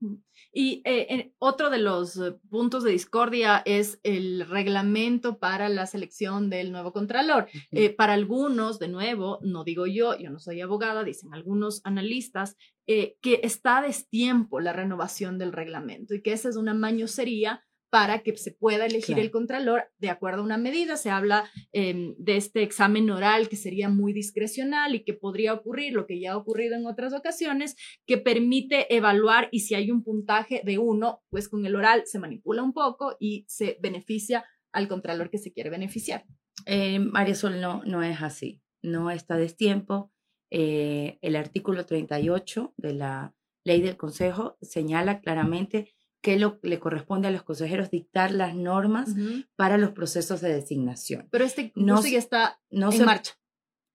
Y 0.60 0.82
eh, 0.86 1.36
otro 1.38 1.70
de 1.70 1.78
los 1.78 2.18
eh, 2.18 2.32
puntos 2.50 2.84
de 2.84 2.90
discordia 2.90 3.62
es 3.64 4.00
el 4.02 4.44
reglamento 4.50 5.38
para 5.38 5.70
la 5.70 5.86
selección 5.86 6.50
del 6.50 6.72
nuevo 6.72 6.94
contralor. 6.94 7.48
Eh, 7.70 7.92
para 7.92 8.14
algunos, 8.14 8.80
de 8.80 8.88
nuevo, 8.88 9.38
no 9.44 9.64
digo 9.64 9.86
yo, 9.86 10.18
yo 10.18 10.32
no 10.32 10.40
soy 10.40 10.62
abogada, 10.62 11.04
dicen 11.04 11.32
algunos 11.32 11.82
analistas, 11.84 12.58
que 12.88 13.42
está 13.44 13.80
a 13.80 13.82
destiempo 13.82 14.62
la 14.62 14.72
renovación 14.72 15.38
del 15.38 15.52
reglamento 15.52 16.16
y 16.16 16.22
que 16.22 16.32
esa 16.32 16.48
es 16.48 16.56
una 16.56 16.74
mañosería 16.74 17.67
para 17.90 18.20
que 18.20 18.36
se 18.36 18.52
pueda 18.52 18.86
elegir 18.86 19.18
el 19.20 19.32
contralor 19.32 19.86
de 19.98 20.10
acuerdo 20.10 20.42
a 20.42 20.46
una 20.46 20.58
medida. 20.58 20.98
Se 20.98 21.10
habla 21.10 21.50
em, 21.72 22.16
de 22.18 22.38
este 22.38 22.64
examen 22.64 23.10
oral 23.10 23.50
que 23.50 23.56
sería 23.56 23.90
muy 23.90 24.14
discrecional 24.14 24.96
y 24.96 25.04
que 25.04 25.14
podría 25.14 25.54
ocurrir, 25.54 25.94
lo 25.94 26.06
que 26.06 26.20
ya 26.20 26.34
ha 26.34 26.38
ocurrido 26.38 26.76
en 26.76 26.86
otras 26.86 27.14
ocasiones, 27.14 27.76
que 28.06 28.18
permite 28.18 28.94
evaluar 28.96 29.48
y 29.52 29.62
si 29.62 29.76
hay 29.76 29.92
un 29.92 30.04
puntaje 30.04 30.62
de 30.66 30.78
uno, 30.78 31.22
pues 31.30 31.48
con 31.50 31.66
el 31.66 31.76
oral 31.76 32.04
se 32.06 32.20
manipula 32.20 32.64
un 32.64 32.74
poco 32.74 33.16
y 33.20 33.46
se 33.48 33.78
beneficia 33.82 34.44
al 34.72 34.88
contralor 34.88 35.30
que 35.30 35.38
se 35.38 35.54
quiere 35.54 35.70
beneficiar. 35.70 36.26
Eh, 36.66 37.00
María 37.00 37.36
Sol, 37.36 37.62
no, 37.62 37.84
no 37.86 38.04
es 38.04 38.22
así. 38.22 38.62
No 38.82 39.12
está 39.12 39.38
destiempo. 39.38 40.12
Eh, 40.50 41.18
el 41.22 41.36
artículo 41.36 41.86
38 41.86 42.74
de 42.78 42.94
la 42.94 43.36
ley 43.64 43.82
del 43.82 43.98
Consejo 43.98 44.58
señala 44.62 45.20
claramente 45.20 45.94
que 46.28 46.38
lo, 46.38 46.60
le 46.62 46.78
corresponde 46.78 47.30
a 47.30 47.32
los 47.32 47.44
consejeros 47.44 47.90
dictar 47.90 48.32
las 48.32 48.54
normas 48.54 49.16
para 49.56 49.78
los 49.78 49.92
procesos 49.92 50.42
de 50.42 50.54
designación. 50.54 51.30
Pero 51.32 51.46
este 51.46 51.72
no 51.74 52.06
ya 52.06 52.20
está 52.20 52.60
no 52.70 52.92
en 52.92 53.06
marcha. 53.06 53.40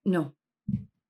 No. 0.03 0.35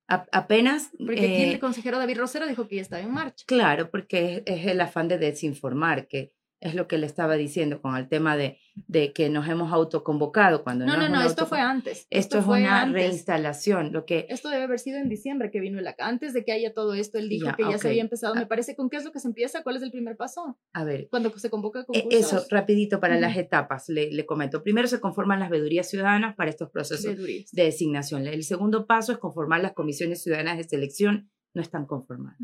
apenas. 0.06 0.90
Porque 0.98 1.24
aquí 1.24 1.42
el 1.44 1.54
eh, 1.54 1.58
consejero 1.58 1.96
David 1.96 2.18
Rosero 2.18 2.46
dijo 2.46 2.68
que 2.68 2.76
ya 2.76 2.82
estaba 2.82 3.00
en 3.02 3.10
marcha. 3.10 3.46
Claro, 3.48 3.90
porque 3.90 4.42
es 4.44 4.66
el 4.66 4.78
afán 4.82 5.08
de 5.08 5.16
desinformar, 5.16 6.08
que 6.08 6.34
es 6.60 6.74
lo 6.74 6.88
que 6.88 6.98
le 6.98 7.06
estaba 7.06 7.34
diciendo 7.34 7.82
con 7.82 7.96
el 7.96 8.08
tema 8.08 8.36
de, 8.36 8.58
de 8.74 9.12
que 9.12 9.28
nos 9.28 9.46
hemos 9.48 9.72
autoconvocado 9.72 10.64
cuando 10.64 10.86
no. 10.86 10.96
No, 10.96 11.08
no, 11.08 11.16
no, 11.16 11.22
esto 11.22 11.46
fue 11.46 11.60
antes. 11.60 12.06
Esto, 12.10 12.38
es 12.38 12.46
una 12.46 12.86
reinstalación. 12.86 13.92
Lo 13.92 14.06
que... 14.06 14.26
Esto 14.30 14.48
debe 14.48 14.64
haber 14.64 14.78
sido 14.78 14.98
en 14.98 15.08
diciembre 15.08 15.50
que 15.50 15.60
vino 15.60 15.78
el 15.78 15.86
acá. 15.86 16.06
Antes 16.06 16.32
de 16.32 16.44
que 16.44 16.52
haya 16.52 16.72
todo 16.72 16.94
esto, 16.94 17.18
él 17.18 17.28
dijo 17.28 17.50
que 17.56 17.64
ya 17.64 17.78
se 17.78 17.88
había 17.88 18.02
empezado. 18.02 18.34
Me 18.34 18.42
ah. 18.42 18.48
parece, 18.48 18.74
¿con 18.76 18.88
qué 18.88 18.96
es 18.96 19.04
lo 19.04 19.12
que 19.12 19.20
se 19.20 19.28
empieza? 19.28 19.62
¿Cuál 19.62 19.76
es 19.76 19.82
el 19.82 19.90
primer 19.90 20.16
paso? 20.16 20.58
A 20.72 20.84
ver. 20.84 21.08
Cuando 21.10 21.30
se 21.38 21.50
convoca 21.50 21.80
e, 21.80 21.84
concursos. 21.84 22.32
Eso, 22.32 22.46
rapidito 22.50 22.98
para 22.98 23.20
las 23.20 23.36
etapas, 23.36 23.88
le, 23.88 24.10
le, 24.10 24.24
comento. 24.24 24.62
Primero 24.62 24.88
se 24.88 25.00
conforman 25.00 25.40
las 25.40 25.50
vedurías 25.50 25.88
ciudadanas 25.88 26.34
para 26.34 26.50
estos 26.50 26.70
procesos 26.70 27.16
de 27.16 27.44
designación. 27.52 28.26
El 28.26 28.44
segundo 28.44 28.86
paso 28.86 29.12
es 29.12 29.18
conformar 29.18 29.60
las 29.60 29.72
comisiones 29.72 30.22
ciudadanas 30.22 30.56
de 30.56 30.64
selección. 30.64 31.30
No 31.52 31.60
están 31.62 31.86
conformadas. 31.86 32.38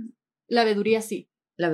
La 0.46 0.64
veeduría 0.64 1.01
sí. 1.01 1.30
La. 1.61 1.68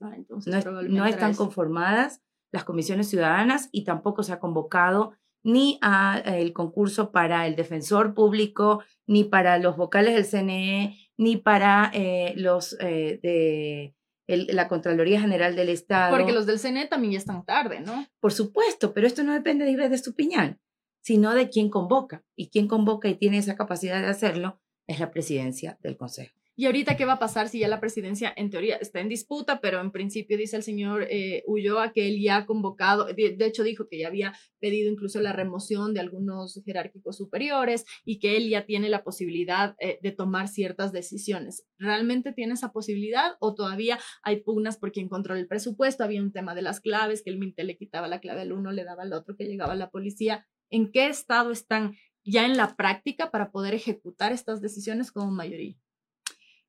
Ah, 0.00 0.16
no, 0.28 0.82
no 0.82 1.06
están 1.06 1.34
conformadas 1.34 2.22
las 2.52 2.64
comisiones 2.64 3.08
ciudadanas 3.08 3.68
y 3.72 3.84
tampoco 3.84 4.22
se 4.22 4.32
ha 4.32 4.38
convocado 4.38 5.14
ni 5.44 5.78
al 5.82 6.52
concurso 6.52 7.10
para 7.10 7.46
el 7.46 7.56
defensor 7.56 8.14
público, 8.14 8.82
ni 9.06 9.24
para 9.24 9.58
los 9.58 9.76
vocales 9.76 10.14
del 10.14 10.24
CNE, 10.24 10.96
ni 11.16 11.36
para 11.36 11.90
eh, 11.94 12.34
los 12.36 12.76
eh, 12.80 13.18
de 13.22 13.94
la 14.28 14.68
Contraloría 14.68 15.20
General 15.20 15.56
del 15.56 15.68
Estado. 15.68 16.16
Porque 16.16 16.32
los 16.32 16.46
del 16.46 16.60
CNE 16.60 16.86
también 16.86 17.14
ya 17.14 17.18
están 17.18 17.44
tarde, 17.44 17.80
¿no? 17.80 18.06
Por 18.20 18.32
supuesto, 18.32 18.92
pero 18.94 19.06
esto 19.06 19.22
no 19.24 19.32
depende 19.32 19.64
de 19.64 19.72
Ives 19.72 19.90
de 19.90 19.96
Estupiñán. 19.96 20.60
sino 21.04 21.34
de 21.34 21.48
quién 21.48 21.68
convoca. 21.68 22.22
Y 22.36 22.50
quién 22.50 22.68
convoca 22.68 23.08
y 23.08 23.16
tiene 23.16 23.38
esa 23.38 23.56
capacidad 23.56 24.00
de 24.00 24.06
hacerlo 24.06 24.60
es 24.86 25.00
la 25.00 25.10
presidencia 25.10 25.76
del 25.80 25.96
Consejo. 25.96 26.41
Y 26.54 26.66
ahorita, 26.66 26.98
¿qué 26.98 27.06
va 27.06 27.14
a 27.14 27.18
pasar 27.18 27.48
si 27.48 27.60
ya 27.60 27.68
la 27.68 27.80
presidencia, 27.80 28.30
en 28.36 28.50
teoría, 28.50 28.76
está 28.76 29.00
en 29.00 29.08
disputa, 29.08 29.60
pero 29.62 29.80
en 29.80 29.90
principio 29.90 30.36
dice 30.36 30.56
el 30.56 30.62
señor 30.62 31.06
eh, 31.08 31.42
Ulloa 31.46 31.92
que 31.92 32.06
él 32.08 32.20
ya 32.20 32.36
ha 32.36 32.46
convocado, 32.46 33.06
de, 33.06 33.36
hecho 33.40 33.62
dijo 33.62 33.88
que 33.88 33.98
ya 33.98 34.08
había 34.08 34.34
pedido 34.60 34.90
incluso 34.90 35.18
la 35.22 35.32
remoción 35.32 35.94
de 35.94 36.00
algunos 36.00 36.60
jerárquicos 36.66 37.16
superiores 37.16 37.86
y 38.04 38.18
que 38.18 38.36
él 38.36 38.50
ya 38.50 38.66
tiene 38.66 38.90
la 38.90 39.02
posibilidad 39.02 39.76
eh, 39.78 39.98
de 40.02 40.12
tomar 40.12 40.46
ciertas 40.46 40.92
decisiones. 40.92 41.64
¿Realmente 41.78 42.34
tiene 42.34 42.52
esa 42.52 42.70
posibilidad 42.70 43.36
o 43.40 43.54
todavía 43.54 43.98
hay 44.22 44.42
pugnas 44.42 44.76
por 44.76 44.92
quien 44.92 45.08
controla 45.08 45.40
el 45.40 45.48
presupuesto? 45.48 46.04
Había 46.04 46.20
un 46.20 46.32
tema 46.32 46.54
de 46.54 46.60
las 46.60 46.80
claves, 46.80 47.22
que 47.22 47.30
el 47.30 47.38
MINTE 47.38 47.64
le 47.64 47.78
quitaba 47.78 48.08
la 48.08 48.20
clave 48.20 48.42
al 48.42 48.52
uno, 48.52 48.72
le 48.72 48.84
daba 48.84 49.04
al 49.04 49.14
otro, 49.14 49.36
que 49.36 49.46
llegaba 49.46 49.74
la 49.74 49.88
policía. 49.88 50.46
¿En 50.68 50.92
qué 50.92 51.06
estado 51.06 51.50
están 51.50 51.96
ya 52.24 52.44
en 52.44 52.58
la 52.58 52.76
práctica 52.76 53.30
para 53.30 53.50
poder 53.50 53.72
ejecutar 53.72 54.32
estas 54.32 54.60
decisiones 54.60 55.12
como 55.12 55.30
mayoría? 55.30 55.76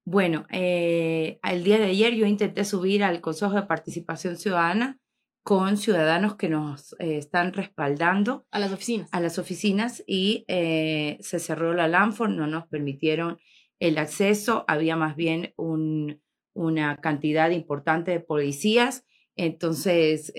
Bueno, 0.05 0.45
eh, 0.51 1.39
el 1.43 1.63
día 1.63 1.77
de 1.77 1.85
ayer 1.85 2.13
yo 2.13 2.25
intenté 2.25 2.65
subir 2.65 3.05
al 3.05 3.21
Consejo 3.21 3.53
de 3.53 3.63
Participación 3.63 4.35
Ciudadana 4.35 4.99
con 5.43 5.77
ciudadanos 5.77 6.35
que 6.35 6.49
nos 6.49 6.93
eh, 6.99 7.17
están 7.17 7.53
respaldando. 7.53 8.45
A 8.51 8.59
las 8.59 8.73
oficinas. 8.73 9.09
A 9.13 9.21
las 9.21 9.39
oficinas 9.39 10.03
y 10.05 10.43
eh, 10.47 11.17
se 11.21 11.39
cerró 11.39 11.73
la 11.73 11.87
Lanford, 11.87 12.31
no 12.31 12.47
nos 12.47 12.67
permitieron 12.67 13.39
el 13.79 13.97
acceso, 13.97 14.65
había 14.67 14.97
más 14.97 15.15
bien 15.15 15.53
un, 15.55 16.21
una 16.53 16.97
cantidad 16.97 17.49
importante 17.51 18.11
de 18.11 18.19
policías. 18.19 19.05
Entonces, 19.35 20.31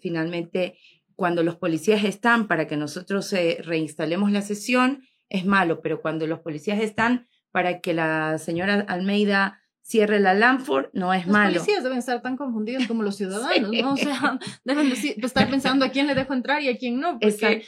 finalmente, 0.00 0.78
cuando 1.16 1.42
los 1.42 1.56
policías 1.56 2.04
están 2.04 2.46
para 2.46 2.68
que 2.68 2.76
nosotros 2.76 3.34
reinstalemos 3.58 4.30
la 4.30 4.40
sesión, 4.40 5.02
es 5.28 5.44
malo, 5.44 5.82
pero 5.82 6.00
cuando 6.00 6.28
los 6.28 6.38
policías 6.38 6.80
están 6.80 7.26
para 7.56 7.80
que 7.80 7.94
la 7.94 8.36
señora 8.36 8.84
Almeida 8.86 9.62
cierre 9.80 10.20
la 10.20 10.34
Lanford, 10.34 10.90
no 10.92 11.14
es 11.14 11.26
malo. 11.26 11.54
Los 11.54 11.62
policías 11.62 11.82
deben 11.82 12.00
estar 12.00 12.20
tan 12.20 12.36
confundidos 12.36 12.86
como 12.86 13.02
los 13.02 13.16
ciudadanos, 13.16 13.72
¿no? 13.72 13.94
O 13.94 13.96
sea, 13.96 14.38
deben 14.64 14.92
estar 14.92 15.48
pensando 15.48 15.86
a 15.86 15.88
quién 15.88 16.06
le 16.06 16.14
dejo 16.14 16.34
entrar 16.34 16.60
y 16.60 16.68
a 16.68 16.76
quién 16.76 17.00
no, 17.00 17.18
porque 17.18 17.64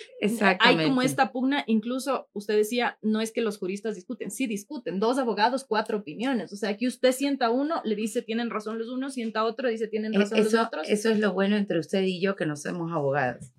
hay 0.60 0.84
como 0.84 1.00
esta 1.00 1.32
pugna, 1.32 1.64
incluso 1.66 2.28
usted 2.34 2.54
decía, 2.54 2.98
no 3.00 3.22
es 3.22 3.32
que 3.32 3.40
los 3.40 3.56
juristas 3.56 3.94
discuten, 3.94 4.30
sí 4.30 4.46
discuten, 4.46 5.00
dos 5.00 5.16
abogados, 5.16 5.64
cuatro 5.66 5.96
opiniones, 5.96 6.52
o 6.52 6.56
sea, 6.56 6.68
aquí 6.68 6.86
usted 6.86 7.12
sienta 7.12 7.48
uno, 7.48 7.80
le 7.82 7.96
dice 7.96 8.20
tienen 8.20 8.50
razón 8.50 8.78
los 8.78 8.90
unos, 8.90 9.14
sienta 9.14 9.42
otro, 9.42 9.70
dice 9.70 9.88
tienen 9.88 10.12
e, 10.12 10.18
razón 10.18 10.44
los 10.44 10.52
otros. 10.52 10.86
Eso 10.86 11.08
es 11.08 11.18
lo 11.18 11.32
bueno 11.32 11.56
entre 11.56 11.78
usted 11.78 12.02
y 12.02 12.20
yo, 12.20 12.36
que 12.36 12.44
no 12.44 12.56
somos 12.56 12.92
abogados. 12.92 13.54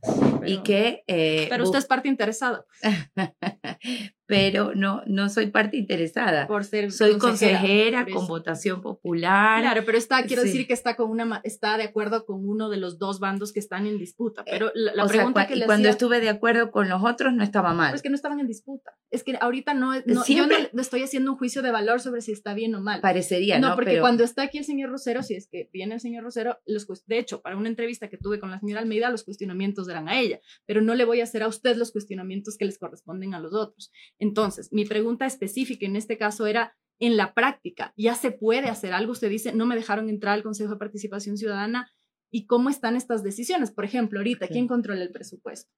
y 0.45 0.59
que... 0.59 1.03
Eh, 1.07 1.47
pero 1.49 1.63
usted 1.63 1.79
es 1.79 1.87
parte 1.87 2.07
interesada. 2.07 2.63
pero 4.29 4.75
no, 4.75 5.01
no 5.07 5.27
soy 5.27 5.47
parte 5.47 5.75
interesada. 5.75 6.45
Por 6.45 6.63
ser 6.63 6.91
soy 6.91 7.17
consejera, 7.17 8.05
con 8.05 8.27
votación 8.27 8.79
popular. 8.79 9.61
Claro, 9.63 9.81
pero 9.87 9.97
está, 9.97 10.21
quiero 10.21 10.43
decir 10.43 10.67
que 10.67 10.73
está 10.73 10.95
con 10.95 11.09
una, 11.09 11.41
está 11.43 11.77
de 11.77 11.83
acuerdo 11.85 12.27
con 12.27 12.47
uno 12.47 12.69
de 12.69 12.77
los 12.77 12.99
dos 12.99 13.19
bandos 13.19 13.51
que 13.51 13.59
están 13.59 13.87
en 13.87 13.97
disputa. 13.97 14.43
Pero 14.45 14.67
eh, 14.67 14.91
la, 14.93 15.07
pregunta 15.07 15.47
que 15.47 15.55
y 15.55 15.63
cuando 15.63 15.89
estuve 15.89 16.19
de 16.19 16.29
acuerdo 16.29 16.69
con 16.69 16.87
los 16.89 17.03
otros 17.03 17.33
no 17.33 17.43
estaba 17.43 17.73
mal. 17.73 17.95
Es 17.95 18.03
que 18.03 18.09
no 18.09 18.15
estaban 18.15 18.39
en 18.39 18.45
disputa. 18.45 18.95
Es 19.09 19.23
que 19.23 19.35
ahorita 19.41 19.73
no, 19.73 19.93
no 20.05 20.23
yo 20.27 20.45
no 20.45 20.81
estoy 20.81 21.01
haciendo 21.01 21.31
un 21.31 21.37
juicio 21.39 21.63
de 21.63 21.71
valor 21.71 21.99
sobre 21.99 22.21
si 22.21 22.31
está 22.31 22.53
bien 22.53 22.75
o 22.75 22.81
mal. 22.81 23.01
Parecería, 23.01 23.57
¿no? 23.57 23.69
No, 23.69 23.75
porque 23.75 23.99
cuando 23.99 24.23
está 24.23 24.43
aquí 24.43 24.59
el 24.59 24.65
señor 24.65 24.91
Rosero, 24.91 25.23
si 25.23 25.33
es 25.33 25.47
que 25.47 25.71
viene 25.73 25.95
el 25.95 26.01
señor 26.01 26.23
Rosero, 26.23 26.59
los, 26.67 26.85
de 27.07 27.17
hecho, 27.17 27.41
para 27.41 27.57
una 27.57 27.67
entrevista 27.67 28.09
que 28.09 28.17
tuve 28.17 28.39
con 28.39 28.51
la 28.51 28.59
señora 28.59 28.81
Almeida, 28.81 29.09
los 29.09 29.23
cuestionamientos 29.23 29.89
eran 29.89 30.07
a 30.07 30.19
ella, 30.19 30.39
pero 30.67 30.81
no 30.81 30.93
le 30.93 31.05
voy 31.05 31.21
a 31.21 31.23
hacer 31.23 31.41
a 31.41 31.47
usted 31.47 31.75
los 31.77 31.91
cuestionamientos 31.91 32.57
que 32.57 32.65
les 32.65 32.77
corresponden 32.77 33.33
a 33.33 33.39
los 33.39 33.55
otros. 33.55 33.91
Entonces, 34.19 34.71
mi 34.71 34.85
pregunta 34.85 35.25
específica 35.25 35.85
en 35.85 35.95
este 35.95 36.17
caso 36.17 36.45
era, 36.45 36.75
en 36.99 37.15
la 37.15 37.33
práctica, 37.33 37.93
¿ya 37.95 38.13
se 38.15 38.31
puede 38.31 38.67
hacer 38.67 38.93
algo? 38.93 39.13
Usted 39.13 39.29
dice, 39.29 39.53
no 39.53 39.65
me 39.65 39.75
dejaron 39.75 40.09
entrar 40.09 40.33
al 40.33 40.43
Consejo 40.43 40.73
de 40.73 40.79
Participación 40.79 41.37
Ciudadana. 41.37 41.89
¿Y 42.31 42.45
cómo 42.45 42.69
están 42.69 42.95
estas 42.95 43.23
decisiones? 43.23 43.71
Por 43.71 43.85
ejemplo, 43.85 44.19
ahorita, 44.19 44.47
¿quién 44.47 44.67
controla 44.67 45.01
el 45.01 45.11
presupuesto? 45.11 45.71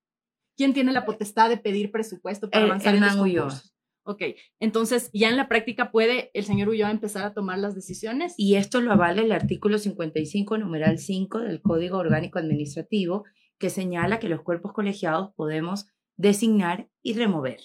¿Quién 0.58 0.74
tiene 0.74 0.92
la 0.92 1.06
potestad 1.06 1.50
de 1.50 1.58
pedir 1.58 1.92
presupuesto 1.92 2.50
para 2.50 2.66
avanzar 2.66 2.96
en 2.96 3.02
los 3.02 3.16
concursos? 3.16 3.74
Ok, 4.04 4.24
entonces 4.60 5.12
ya 5.14 5.30
en 5.30 5.38
la 5.38 5.48
práctica 5.48 5.92
puede 5.92 6.32
el 6.34 6.44
señor 6.44 6.70
Ulloa 6.70 6.90
empezar 6.90 7.24
a 7.24 7.34
tomar 7.34 7.60
las 7.60 7.76
decisiones. 7.76 8.34
Y 8.36 8.56
esto 8.56 8.82
lo 8.82 8.92
avala 8.92 9.22
el 9.22 9.32
artículo 9.32 9.78
55, 9.78 10.58
numeral 10.58 10.98
5 10.98 11.40
del 11.40 11.62
Código 11.62 12.00
Orgánico 12.00 12.40
Administrativo, 12.40 13.26
que 13.60 13.70
señala 13.70 14.20
que 14.20 14.28
los 14.28 14.42
cuerpos 14.42 14.74
colegiados 14.74 15.32
podemos 15.36 15.86
designar 16.18 16.90
y 17.04 17.14
remover. 17.14 17.60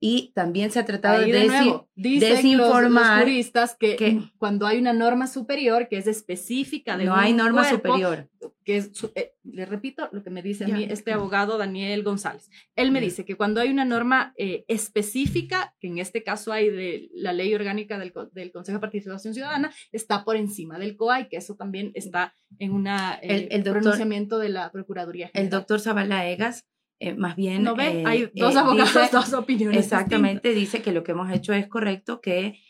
Y 0.00 0.32
también 0.34 0.70
se 0.70 0.78
ha 0.78 0.84
tratado 0.84 1.20
de, 1.20 1.80
desinformar. 1.96 3.18
Los, 3.18 3.24
juristas 3.24 3.76
que, 3.78 4.20
cuando 4.38 4.66
hay 4.66 4.78
una 4.78 4.92
norma 4.92 5.26
superior 5.26 5.88
que 5.88 5.98
es 5.98 6.06
específica 6.06 6.96
de 6.96 7.04
no 7.04 7.16
hay 7.16 7.32
norma 7.32 7.68
superior 7.68 8.28
que 8.68 8.76
es, 8.76 8.90
eh, 9.14 9.32
le 9.44 9.64
repito 9.64 10.10
lo 10.12 10.22
que 10.22 10.28
me 10.28 10.42
dice 10.42 10.64
a 10.64 10.68
mí 10.68 10.86
este 10.90 11.10
abogado 11.12 11.56
Daniel 11.56 12.02
González. 12.02 12.50
Él 12.76 12.90
me 12.90 13.00
dice 13.00 13.24
que 13.24 13.34
cuando 13.34 13.62
hay 13.62 13.70
una 13.70 13.86
norma 13.86 14.34
eh, 14.36 14.66
específica, 14.68 15.74
que 15.80 15.88
en 15.88 15.96
este 15.96 16.22
caso 16.22 16.52
hay 16.52 16.68
de 16.68 17.08
la 17.14 17.32
ley 17.32 17.54
orgánica 17.54 17.98
del, 17.98 18.12
del, 18.32 18.52
Consejo 18.52 18.76
de 18.76 18.80
Participación 18.82 19.32
Ciudadana, 19.32 19.72
está 19.90 20.22
por 20.22 20.36
encima 20.36 20.78
del 20.78 20.96
COA 20.96 21.22
y 21.22 21.28
que 21.28 21.38
eso 21.38 21.56
también 21.56 21.92
está 21.94 22.34
en 22.58 22.72
una, 22.72 23.14
el, 23.22 23.48
eh, 23.50 23.62
pronunciamiento 23.62 24.38
de 24.38 24.50
la 24.50 24.70
Procuraduría. 24.70 25.30
El 25.32 25.48
doctor 25.48 25.80
Zavala 25.80 26.28
Egas 26.28 26.66
eh, 27.00 27.14
más 27.14 27.36
bien... 27.36 27.62
¿No 27.62 27.76
ve? 27.76 28.00
Eh, 28.00 28.04
hay 28.06 28.30
dos 28.34 28.54
eh, 28.54 28.58
abogados, 28.58 28.92
dos 29.12 29.32
opiniones. 29.32 29.78
Exactamente, 29.78 30.54
dice 30.54 30.82
que 30.82 30.92
lo 30.92 31.04
que 31.04 31.12
hemos 31.12 31.30
hecho 31.32 31.52
es 31.52 31.68
correcto, 31.68 32.20
que 32.20 32.60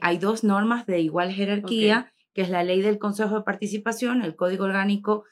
hay 0.00 0.18
dos 0.18 0.44
normas 0.44 0.86
de 0.86 1.00
igual 1.00 1.32
jerarquía, 1.32 2.12
que 2.32 2.42
es 2.42 2.50
la 2.50 2.62
ley 2.62 2.82
del 2.82 2.98
Consejo 2.98 3.34
de 3.34 3.42
Participación, 3.42 4.22
el 4.22 4.36
Código 4.36 4.64
Orgánico 4.64 5.24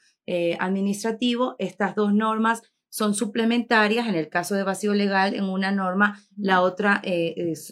Administrativo. 0.59 1.55
Estas 1.57 1.95
dos 1.95 2.13
normas 2.13 2.61
son 2.89 3.13
suplementarias, 3.15 4.09
en 4.09 4.15
el 4.15 4.27
caso 4.27 4.55
de 4.55 4.63
vacío 4.63 4.93
legal, 4.93 5.35
en 5.35 5.45
una 5.45 5.71
norma, 5.71 6.19
la 6.35 6.61
otra 6.61 7.01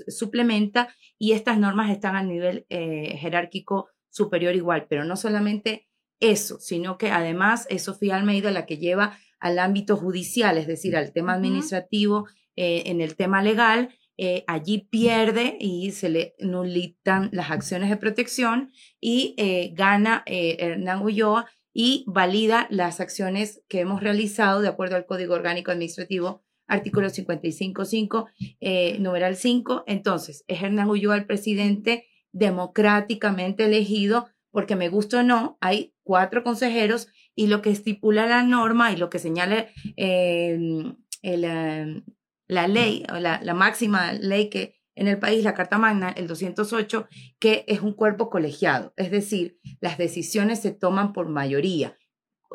suplementa, 0.07 0.95
y 1.17 1.33
estas 1.33 1.57
normas 1.57 1.91
están 1.91 2.15
a 2.15 2.23
nivel 2.23 2.65
jerárquico 2.69 3.89
superior 4.09 4.55
igual, 4.55 4.86
pero 4.88 5.03
no 5.03 5.17
solamente 5.17 5.89
eso, 6.21 6.59
sino 6.62 6.97
que 6.97 7.12
además 7.12 7.67
es 7.69 7.83
Sofía 7.83 8.15
Almeida 8.15 8.51
la 8.51 8.65
que 8.65 8.77
lleva 8.77 9.17
al 9.43 9.60
ámbito 9.60 9.97
judicial, 9.97 10.58
es 10.58 10.67
decir, 10.67 10.95
al 10.95 11.12
tema 11.12 11.34
administrativo, 11.34 12.27
eh, 12.56 12.84
en 12.86 13.01
el 13.01 13.17
tema 13.17 13.43
legal, 13.43 13.89
eh, 14.15 14.45
allí 14.47 14.88
pierde 14.89 15.58
y 15.60 15.91
se 15.91 16.08
le 16.08 16.36
nulitan 16.39 17.29
las 17.34 17.51
acciones 17.51 17.89
de 17.89 17.97
protección 17.97 18.71
y 19.01 19.36
eh, 19.38 19.71
gana 19.73 20.23
Hernán 20.25 21.01
Ulloa 21.01 21.45
y 21.73 22.06
valida 22.08 22.67
las 22.69 23.01
acciones 23.01 23.62
que 23.67 23.82
hemos 23.82 24.01
realizado 24.01 24.62
de 24.62 24.69
acuerdo 24.69 24.95
al 24.95 25.06
Código 25.06 25.34
Orgánico 25.34 25.71
Administrativo, 25.71 26.41
artículo 26.65 27.10
55.5, 27.10 28.99
numeral 28.99 29.36
5. 29.36 29.84
Entonces, 29.88 30.45
es 30.47 30.63
Hernán 30.63 30.89
Ulloa 30.89 31.17
el 31.17 31.25
presidente 31.25 32.06
democráticamente 32.32 33.65
elegido, 33.65 34.29
porque 34.51 34.77
me 34.77 34.88
gusta 34.88 35.19
o 35.19 35.23
no, 35.23 35.58
hay 35.60 35.93
cuatro 36.03 36.43
consejeros 36.43 37.10
y 37.35 37.47
lo 37.47 37.61
que 37.61 37.71
estipula 37.71 38.25
la 38.25 38.43
norma 38.43 38.91
y 38.91 38.97
lo 38.97 39.09
que 39.09 39.19
señala 39.19 39.67
em, 39.95 40.95
em, 41.21 42.03
la 42.47 42.67
ley, 42.67 43.03
la, 43.07 43.39
la 43.41 43.53
máxima 43.53 44.13
ley 44.13 44.49
que 44.49 44.75
en 44.95 45.07
el 45.07 45.19
país, 45.19 45.43
la 45.43 45.53
Carta 45.53 45.77
Magna, 45.77 46.09
el 46.09 46.27
208, 46.27 47.07
que 47.39 47.65
es 47.67 47.81
un 47.81 47.93
cuerpo 47.93 48.29
colegiado, 48.29 48.93
es 48.95 49.09
decir, 49.09 49.59
las 49.81 49.97
decisiones 49.97 50.61
se 50.61 50.71
toman 50.71 51.13
por 51.13 51.29
mayoría. 51.29 51.97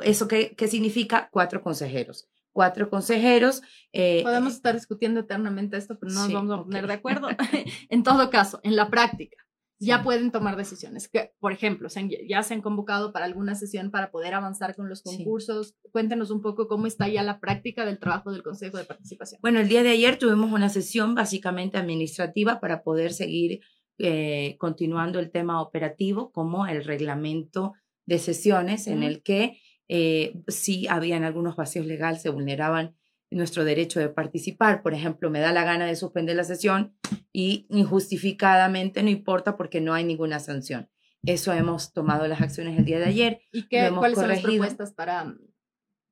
¿Eso 0.02 0.28
qué, 0.28 0.54
qué 0.56 0.68
significa? 0.68 1.28
Cuatro 1.32 1.62
consejeros. 1.62 2.28
Cuatro 2.52 2.90
consejeros. 2.90 3.62
Eh, 3.92 4.22
Podemos 4.22 4.54
estar 4.54 4.74
discutiendo 4.74 5.20
eternamente 5.20 5.76
esto, 5.76 5.98
pero 5.98 6.12
no 6.12 6.24
nos 6.24 6.32
vamos 6.32 6.60
a 6.60 6.62
poner 6.62 6.86
de 6.86 6.92
acuerdo. 6.92 7.28
en 7.88 8.02
todo 8.02 8.30
caso, 8.30 8.60
en 8.62 8.76
la 8.76 8.88
práctica, 8.88 9.36
ya 9.80 10.02
pueden 10.02 10.30
tomar 10.30 10.56
decisiones. 10.56 11.08
Que, 11.08 11.32
por 11.38 11.52
ejemplo, 11.52 11.88
ya 12.28 12.42
se 12.42 12.54
han 12.54 12.62
convocado 12.62 13.12
para 13.12 13.24
alguna 13.24 13.54
sesión 13.54 13.90
para 13.90 14.10
poder 14.10 14.34
avanzar 14.34 14.74
con 14.74 14.88
los 14.88 15.02
concursos. 15.02 15.76
Cuéntenos 15.92 16.30
un 16.30 16.42
poco 16.42 16.68
cómo 16.68 16.86
está 16.86 17.08
ya 17.08 17.22
la 17.22 17.40
práctica 17.40 17.86
del 17.86 17.98
trabajo 17.98 18.32
del 18.32 18.42
Consejo 18.42 18.76
de 18.76 18.84
Participación. 18.84 19.40
Bueno, 19.40 19.60
el 19.60 19.68
día 19.68 19.82
de 19.82 19.90
ayer 19.90 20.18
tuvimos 20.18 20.52
una 20.52 20.68
sesión 20.68 21.14
básicamente 21.14 21.78
administrativa 21.78 22.60
para 22.60 22.82
poder 22.82 23.12
seguir 23.12 23.60
eh, 23.98 24.56
continuando 24.58 25.18
el 25.18 25.30
tema 25.30 25.60
operativo 25.60 26.30
como 26.32 26.66
el 26.66 26.84
reglamento 26.84 27.74
de 28.06 28.18
sesiones 28.18 28.86
en 28.86 29.02
el 29.02 29.22
que 29.22 29.60
eh, 29.88 30.34
sí 30.48 30.86
habían 30.88 31.24
algunos 31.24 31.56
vacíos 31.56 31.86
legales, 31.86 32.22
se 32.22 32.30
vulneraban 32.30 32.94
nuestro 33.30 33.64
derecho 33.64 34.00
de 34.00 34.08
participar. 34.08 34.82
Por 34.82 34.94
ejemplo, 34.94 35.30
me 35.30 35.40
da 35.40 35.52
la 35.52 35.64
gana 35.64 35.86
de 35.86 35.96
suspender 35.96 36.36
la 36.36 36.44
sesión 36.44 36.94
y 37.32 37.66
injustificadamente 37.70 39.02
no 39.02 39.10
importa 39.10 39.56
porque 39.56 39.80
no 39.80 39.94
hay 39.94 40.04
ninguna 40.04 40.40
sanción. 40.40 40.88
Eso 41.24 41.52
hemos 41.52 41.92
tomado 41.92 42.26
las 42.28 42.40
acciones 42.40 42.78
el 42.78 42.84
día 42.84 42.98
de 42.98 43.06
ayer. 43.06 43.40
¿Y 43.52 43.68
qué, 43.68 43.90
cuáles 43.94 44.18
son 44.18 44.28
las 44.28 44.40
propuestas 44.40 44.92
para, 44.92 45.34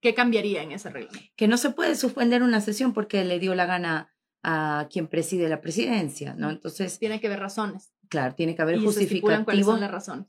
¿Qué 0.01 0.15
cambiaría 0.15 0.63
en 0.63 0.73
ese 0.73 0.91
reglamento? 0.91 1.27
Que 1.37 1.49
no 1.49 1.57
se 1.57 1.71
puede 1.71 1.97
suspender 1.97 2.43
una 2.43 2.61
sesión 2.61 2.93
porque 2.93 3.25
le 3.25 3.39
dio 3.39 3.55
la 3.55 3.67
gana 3.67 4.15
a 4.43 4.89
quien 4.91 5.09
preside 5.09 5.49
la 5.49 5.61
presidencia, 5.61 6.35
¿no? 6.35 6.51
Entonces... 6.51 6.99
Tiene 6.99 7.21
que 7.21 7.27
haber 7.27 7.41
razones. 7.41 7.93
Claro, 8.09 8.35
tiene 8.37 8.55
que 8.55 8.63
haber 8.63 8.79
justificativos 8.79 9.81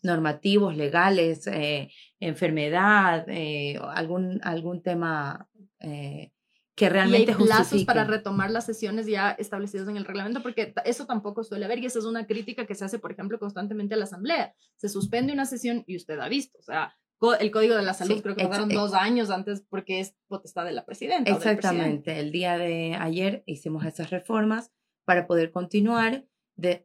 normativos, 0.01 0.75
legales, 0.75 1.45
eh, 1.45 1.91
enfermedad, 2.19 3.25
eh, 3.27 3.79
algún, 3.93 4.39
algún 4.41 4.81
tema 4.81 5.47
eh, 5.79 6.31
que 6.77 6.89
realmente 6.89 7.31
y 7.31 7.33
hay 7.33 7.43
plazos 7.43 7.83
para 7.85 8.03
retomar 8.03 8.51
las 8.51 8.67
sesiones 8.67 9.07
ya 9.07 9.31
establecidas 9.31 9.87
en 9.87 9.97
el 9.97 10.05
reglamento, 10.05 10.43
porque 10.43 10.75
eso 10.85 11.07
tampoco 11.07 11.43
suele 11.43 11.65
haber, 11.65 11.79
y 11.79 11.87
esa 11.87 11.97
es 11.97 12.05
una 12.05 12.27
crítica 12.27 12.67
que 12.67 12.75
se 12.75 12.85
hace, 12.85 12.99
por 12.99 13.11
ejemplo, 13.11 13.39
constantemente 13.39 13.95
a 13.95 13.97
la 13.97 14.03
Asamblea. 14.03 14.53
Se 14.75 14.87
suspende 14.87 15.33
una 15.33 15.47
sesión 15.47 15.83
y 15.87 15.95
usted 15.95 16.19
ha 16.19 16.29
visto, 16.29 16.59
o 16.59 16.61
sea, 16.61 16.95
el 17.39 17.49
Código 17.49 17.75
de 17.75 17.81
la 17.81 17.95
Salud, 17.95 18.21
creo 18.21 18.35
que 18.35 18.45
pasaron 18.45 18.69
dos 18.69 18.93
años 18.93 19.31
antes 19.31 19.65
porque 19.67 19.99
es 19.99 20.15
potestad 20.27 20.65
de 20.65 20.73
la 20.73 20.85
presidenta. 20.85 21.31
Exactamente, 21.31 22.19
el 22.19 22.31
día 22.31 22.59
de 22.59 22.93
ayer 22.93 23.41
hicimos 23.47 23.83
esas 23.83 24.11
reformas 24.11 24.71
para 25.03 25.25
poder 25.25 25.51
continuar. 25.51 26.25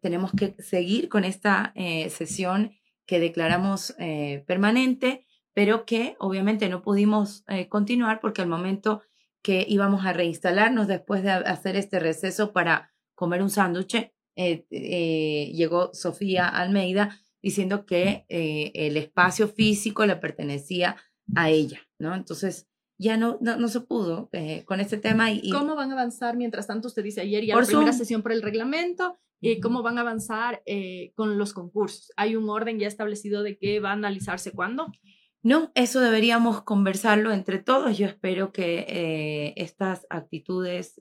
tenemos 0.00 0.33
que 0.33 0.55
seguir 0.59 1.11
con 1.11 1.24
esta 1.24 1.72
eh, 1.74 2.09
sesión 2.09 2.72
que 3.05 3.20
declaramos 3.20 3.94
eh, 3.98 4.42
permanente, 4.46 5.26
pero 5.52 5.85
que 5.85 6.16
obviamente 6.18 6.70
no 6.70 6.81
pudimos 6.81 7.44
eh, 7.48 7.68
continuar 7.68 8.20
porque 8.20 8.40
al 8.40 8.48
momento 8.48 9.02
que 9.42 9.66
íbamos 9.68 10.07
a 10.07 10.12
reinstalarnos 10.12 10.88
después 10.88 11.22
de 11.22 11.31
hacer 11.31 11.76
este 11.76 11.98
receso 11.98 12.52
para 12.52 12.92
comer 13.14 13.42
un 13.42 13.50
sándwich, 13.50 14.12
llegó 14.37 15.90
Sofía 15.92 16.48
Almeida 16.48 17.18
diciendo 17.42 17.85
que 17.85 18.24
eh, 18.28 18.70
el 18.74 18.96
espacio 18.96 19.48
físico 19.48 20.07
le 20.07 20.16
pertenecía 20.16 20.96
a 21.35 21.50
ella, 21.50 21.81
¿no? 21.98 22.14
Entonces, 22.14 22.68
ya 22.98 23.16
no, 23.16 23.38
no, 23.40 23.68
se 23.68 23.81
pudo 23.81 24.28
eh, 24.33 24.64
con 24.64 24.78
este 24.78 24.96
tema. 24.96 25.33
Y, 25.33 25.50
¿Cómo 25.50 25.74
van 25.74 25.90
a 25.90 25.94
avanzar? 25.94 26.37
Mientras 26.37 26.68
tanto, 26.68 26.87
usted 26.87 27.02
dice 27.02 27.20
ayer 27.20 27.44
ya 27.44 27.57
la 27.57 27.66
primera 27.66 27.92
sesión 27.92 28.22
por 28.22 28.33
el 28.33 28.42
reglamento, 28.42 29.18
y 29.40 29.59
¿cómo 29.59 29.83
van 29.83 29.98
a 29.98 30.02
avanzar 30.02 30.62
eh, 30.66 31.12
con 31.16 31.37
los 31.37 31.52
concursos? 31.52 32.12
¿Hay 32.16 32.37
un 32.37 32.48
orden 32.48 32.78
ya 32.78 32.87
establecido 32.87 33.42
de 33.42 33.59
qué 33.59 33.81
va 33.81 33.90
a 33.90 33.94
analizarse 33.94 34.52
cuándo? 34.52 34.87
No, 35.42 35.72
eso 35.74 36.00
deberíamos 36.00 36.62
conversarlo 36.62 37.33
entre 37.33 37.59
todos. 37.59 37.98
Yo 37.98 38.07
espero 38.07 38.52
que 38.52 39.52
estas 39.57 40.07
actitudes 40.09 41.00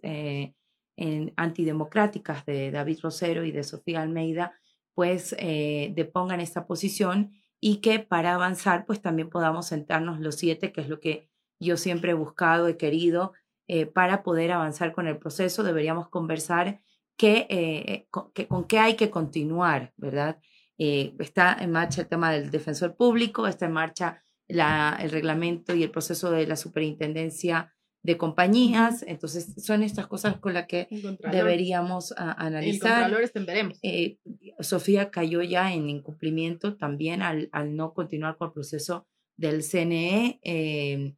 en, 1.01 1.33
antidemocráticas 1.35 2.45
de 2.45 2.71
David 2.71 2.99
Rosero 3.01 3.43
y 3.43 3.51
de 3.51 3.63
Sofía 3.63 4.01
Almeida 4.01 4.53
pues 4.93 5.35
eh, 5.39 5.93
depongan 5.95 6.41
esta 6.41 6.67
posición 6.67 7.31
y 7.59 7.77
que 7.77 7.99
para 7.99 8.35
avanzar 8.35 8.85
pues 8.85 9.01
también 9.01 9.29
podamos 9.29 9.67
sentarnos 9.67 10.19
los 10.19 10.35
siete, 10.35 10.71
que 10.71 10.81
es 10.81 10.89
lo 10.89 10.99
que 10.99 11.29
yo 11.59 11.77
siempre 11.77 12.11
he 12.11 12.15
buscado, 12.15 12.67
he 12.67 12.77
querido, 12.77 13.33
eh, 13.67 13.85
para 13.85 14.21
poder 14.21 14.51
avanzar 14.51 14.93
con 14.93 15.07
el 15.07 15.17
proceso 15.17 15.63
deberíamos 15.63 16.09
conversar 16.09 16.81
que, 17.17 17.47
eh, 17.49 18.07
con, 18.09 18.65
qué 18.65 18.79
hay 18.79 18.95
que 18.95 19.09
continuar, 19.09 19.93
¿verdad? 19.97 20.39
está 20.77 21.55
en 21.59 21.71
marcha 21.71 22.01
el 22.01 22.07
tema 22.07 22.31
del 22.31 22.49
defensor 22.49 22.95
público, 22.95 23.45
está 23.45 23.67
en 23.67 23.73
marcha 23.73 24.23
la, 24.51 24.97
el 25.01 25.11
reglamento 25.11 25.75
y 25.75 25.83
el 25.83 25.91
proceso 25.91 26.31
de 26.31 26.47
la 26.47 26.55
superintendencia 26.55 27.73
de 28.03 28.17
compañías. 28.17 29.03
Entonces, 29.07 29.53
son 29.63 29.83
estas 29.83 30.07
cosas 30.07 30.37
con 30.37 30.53
las 30.53 30.67
que 30.67 30.87
deberíamos 31.31 32.13
analizar. 32.17 33.11
veremos. 33.45 33.79
Eh, 33.83 34.17
Sofía 34.59 35.11
cayó 35.11 35.41
ya 35.41 35.73
en 35.73 35.89
incumplimiento 35.89 36.77
también 36.77 37.21
al, 37.21 37.49
al, 37.51 37.75
no 37.75 37.93
continuar 37.93 38.37
con 38.37 38.49
el 38.49 38.53
proceso 38.53 39.07
del 39.37 39.63
CNE. 39.63 40.39
Eh, 40.43 41.15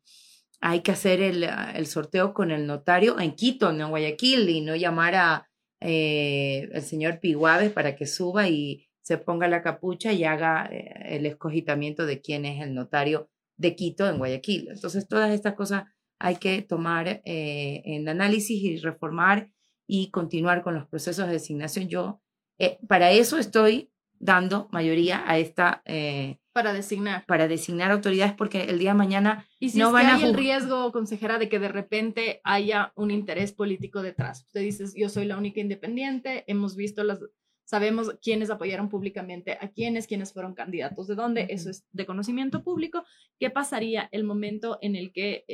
hay 0.60 0.80
que 0.80 0.92
hacer 0.92 1.22
el, 1.22 1.44
el, 1.44 1.86
sorteo 1.88 2.34
con 2.34 2.52
el 2.52 2.66
notario 2.66 3.20
en 3.20 3.36
Quito, 3.36 3.70
en 3.70 3.90
Guayaquil, 3.90 4.50
y 4.50 4.62
no 4.62 4.76
llamar 4.76 5.16
a 5.16 5.50
eh, 5.82 6.70
el 6.72 6.82
señor 6.82 7.20
Piguave 7.20 7.70
para 7.70 7.98
que 7.98 8.08
suba 8.08 8.48
y 8.48 8.88
se 9.04 9.20
ponga 9.20 9.48
la 9.48 9.62
capucha 9.62 10.12
y 10.12 10.24
haga 10.24 10.66
el 10.66 11.26
escogitamiento 11.28 12.08
de 12.08 12.22
quién 12.22 12.46
es 12.46 12.64
el 12.64 12.74
notario 12.74 13.30
de 13.58 13.76
Quito 13.76 14.10
en 14.10 14.18
Guayaquil. 14.18 14.70
Entonces, 14.70 15.08
todas 15.08 15.32
estas 15.32 15.54
cosas 15.54 15.84
hay 16.20 16.38
que 16.38 16.62
tomar 16.62 17.22
eh, 17.26 17.82
en 17.86 18.08
análisis 18.08 18.62
y 18.64 18.78
reformar 18.78 19.50
y 19.86 20.10
continuar 20.10 20.64
con 20.64 20.74
los 20.74 20.88
procesos 20.88 21.28
de 21.28 21.34
designación. 21.34 21.90
Yo 21.90 22.22
eh, 22.58 22.80
para 22.88 23.12
eso 23.12 23.38
estoy 23.38 23.92
dando 24.20 24.70
mayoría 24.72 25.24
a 25.30 25.38
esta... 25.38 25.82
Eh, 25.86 26.40
para 26.54 26.72
designar. 26.72 27.26
Para 27.26 27.48
designar 27.48 27.92
autoridades 27.92 28.34
porque 28.34 28.66
el 28.66 28.80
día 28.80 28.92
de 28.92 28.98
mañana 28.98 29.46
¿Y 29.60 29.70
si 29.70 29.80
no 29.80 29.92
van 29.92 30.06
hay 30.06 30.24
el 30.24 30.36
riesgo, 30.36 30.92
consejera, 30.92 31.40
de 31.40 31.50
que 31.50 31.60
de 31.60 31.68
repente 31.68 32.40
haya 32.44 32.94
un 32.96 33.12
interés 33.12 33.52
político 33.52 34.02
detrás. 34.02 34.44
Usted 34.46 34.62
dice, 34.62 34.86
yo 34.96 35.10
soy 35.10 35.26
la 35.26 35.38
única 35.38 35.60
independiente, 35.60 36.44
hemos 36.48 36.76
visto 36.76 37.04
las... 37.04 37.20
Sabemos 37.66 38.18
quiénes 38.22 38.50
apoyaron 38.50 38.90
públicamente 38.90 39.58
a 39.60 39.70
quiénes, 39.70 40.08
quiénes 40.08 40.34
fueron 40.34 40.54
candidatos 40.54 41.08
de 41.08 41.16
dónde, 41.16 41.48
eso 41.50 41.70
es 41.70 41.86
de 41.92 42.06
conocimiento 42.06 42.64
público. 42.64 43.04
¿Qué 43.40 43.50
pasaría 43.50 44.10
el 44.12 44.24
momento 44.24 44.78
en 44.82 44.96
el 44.96 45.12
que 45.12 45.46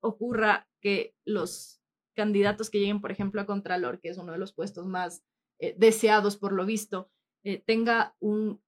ocurra 0.00 0.68
que 0.80 1.14
los 1.24 1.80
candidatos 2.14 2.70
que 2.70 2.78
lleguen, 2.78 3.00
por 3.00 3.10
ejemplo, 3.10 3.40
a 3.40 3.46
Contralor, 3.46 4.00
que 4.00 4.08
es 4.08 4.18
uno 4.18 4.32
de 4.32 4.38
los 4.38 4.52
puestos 4.52 4.86
más 4.86 5.24
eh, 5.58 5.74
deseados 5.78 6.36
por 6.36 6.52
lo 6.52 6.66
visto, 6.66 7.10
eh, 7.42 7.62
tenga 7.64 8.14
un 8.20 8.62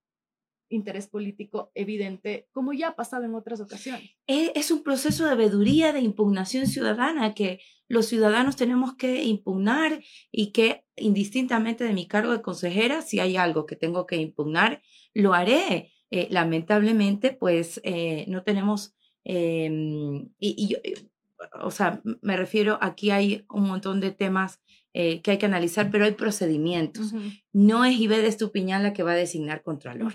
interés 0.68 1.06
político 1.06 1.70
evidente, 1.74 2.48
como 2.52 2.72
ya 2.72 2.88
ha 2.88 2.96
pasado 2.96 3.24
en 3.24 3.34
otras 3.34 3.60
ocasiones. 3.60 4.10
E, 4.26 4.52
es 4.54 4.70
un 4.70 4.82
proceso 4.82 5.26
de 5.26 5.34
veeduría, 5.34 5.92
de 5.92 6.00
impugnación 6.00 6.66
ciudadana, 6.66 7.34
que 7.34 7.60
los 7.88 8.06
ciudadanos 8.06 8.56
tenemos 8.56 8.94
que 8.94 9.24
impugnar 9.24 10.02
y 10.32 10.52
que 10.52 10.84
indistintamente 10.96 11.84
de 11.84 11.92
mi 11.92 12.06
cargo 12.06 12.32
de 12.32 12.42
consejera, 12.42 13.02
si 13.02 13.20
hay 13.20 13.36
algo 13.36 13.66
que 13.66 13.76
tengo 13.76 14.06
que 14.06 14.16
impugnar, 14.16 14.82
lo 15.14 15.34
haré. 15.34 15.92
Eh, 16.10 16.28
lamentablemente, 16.30 17.32
pues 17.32 17.80
no 18.28 18.42
tenemos, 18.44 18.94
em, 19.24 20.28
y, 20.38 20.54
y, 20.56 20.76
o 21.60 21.70
sea, 21.70 22.00
me 22.22 22.36
refiero, 22.36 22.78
aquí 22.80 23.10
hay 23.10 23.44
un 23.50 23.66
montón 23.66 24.00
de 24.00 24.12
temas 24.12 24.60
eh, 24.98 25.20
que 25.20 25.32
hay 25.32 25.36
que 25.36 25.44
analizar, 25.44 25.90
pero 25.90 26.06
hay 26.06 26.12
procedimientos. 26.12 27.12
No 27.52 27.84
es 27.84 27.98
Ibe 27.98 28.26
Estupiñán 28.26 28.82
la 28.82 28.94
que 28.94 29.02
va 29.02 29.12
a 29.12 29.16
designar 29.16 29.62
Contralor, 29.62 30.14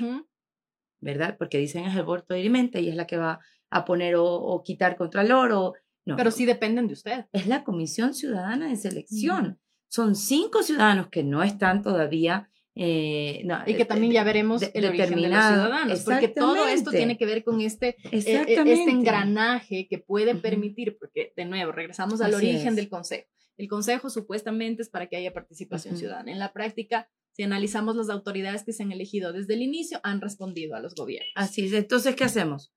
¿verdad? 1.01 1.35
Porque 1.37 1.57
dicen 1.57 1.85
es 1.85 1.95
el 1.95 2.03
voto 2.03 2.33
de 2.33 2.41
y 2.41 2.89
es 2.89 2.95
la 2.95 3.07
que 3.07 3.17
va 3.17 3.39
a 3.69 3.85
poner 3.85 4.15
o, 4.17 4.61
quitar 4.63 4.95
Contralor 4.95 5.51
o... 5.51 5.73
No, 6.03 6.15
pero 6.15 6.31
sí 6.31 6.45
dependen 6.45 6.87
de 6.87 6.93
usted. 6.93 7.25
Es 7.31 7.45
la 7.45 7.63
Comisión 7.63 8.13
Ciudadana 8.13 8.69
de 8.69 8.75
Selección. 8.75 9.59
Son 9.87 10.15
cinco 10.15 10.63
ciudadanos 10.63 11.09
que 11.09 11.23
no 11.23 11.43
están 11.43 11.83
todavía 11.83 12.49
eh, 12.73 13.41
no, 13.43 13.59
y 13.65 13.73
que 13.73 13.83
también 13.83 14.13
ya 14.13 14.23
veremos 14.23 14.61
el 14.61 14.85
origen 14.85 15.21
de 15.21 15.27
los 15.27 15.45
ciudadanos, 15.45 15.99
porque 16.01 16.29
todo 16.29 16.67
esto 16.67 16.91
tiene 16.91 17.17
que 17.17 17.25
ver 17.25 17.43
con 17.43 17.59
este, 17.59 17.97
eh, 18.11 18.45
este 18.47 18.89
engranaje 18.89 19.87
que 19.89 19.97
puede 19.97 20.35
permitir, 20.35 20.97
porque 20.97 21.33
de 21.35 21.45
nuevo, 21.45 21.73
regresamos 21.73 22.21
al 22.21 22.33
origen 22.33 22.75
del 22.75 22.87
Consejo. 22.87 23.27
El 23.57 23.67
Consejo 23.67 24.09
supuestamente 24.09 24.81
es 24.81 24.89
para 24.89 25.07
que 25.07 25.17
haya 25.17 25.33
participación 25.33 25.97
ciudadana. 25.97 26.31
En 26.31 26.39
la 26.39 26.53
práctica, 26.53 27.09
si 27.41 27.45
analizamos 27.45 27.95
las 27.95 28.11
autoridades 28.11 28.63
que 28.63 28.71
se 28.71 28.83
han 28.83 28.91
elegido 28.91 29.33
desde 29.33 29.55
el 29.55 29.63
inicio, 29.63 29.99
han 30.03 30.21
respondido 30.21 30.75
a 30.75 30.79
los 30.79 30.93
gobiernos. 30.93 31.31
Así 31.33 31.65
es. 31.65 31.73
Entonces, 31.73 32.15
¿qué 32.15 32.23
hacemos? 32.23 32.71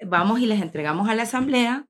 Vamos 0.00 0.40
y 0.40 0.46
les 0.46 0.62
entregamos 0.62 1.06
a 1.10 1.14
la 1.14 1.24
Asamblea 1.24 1.86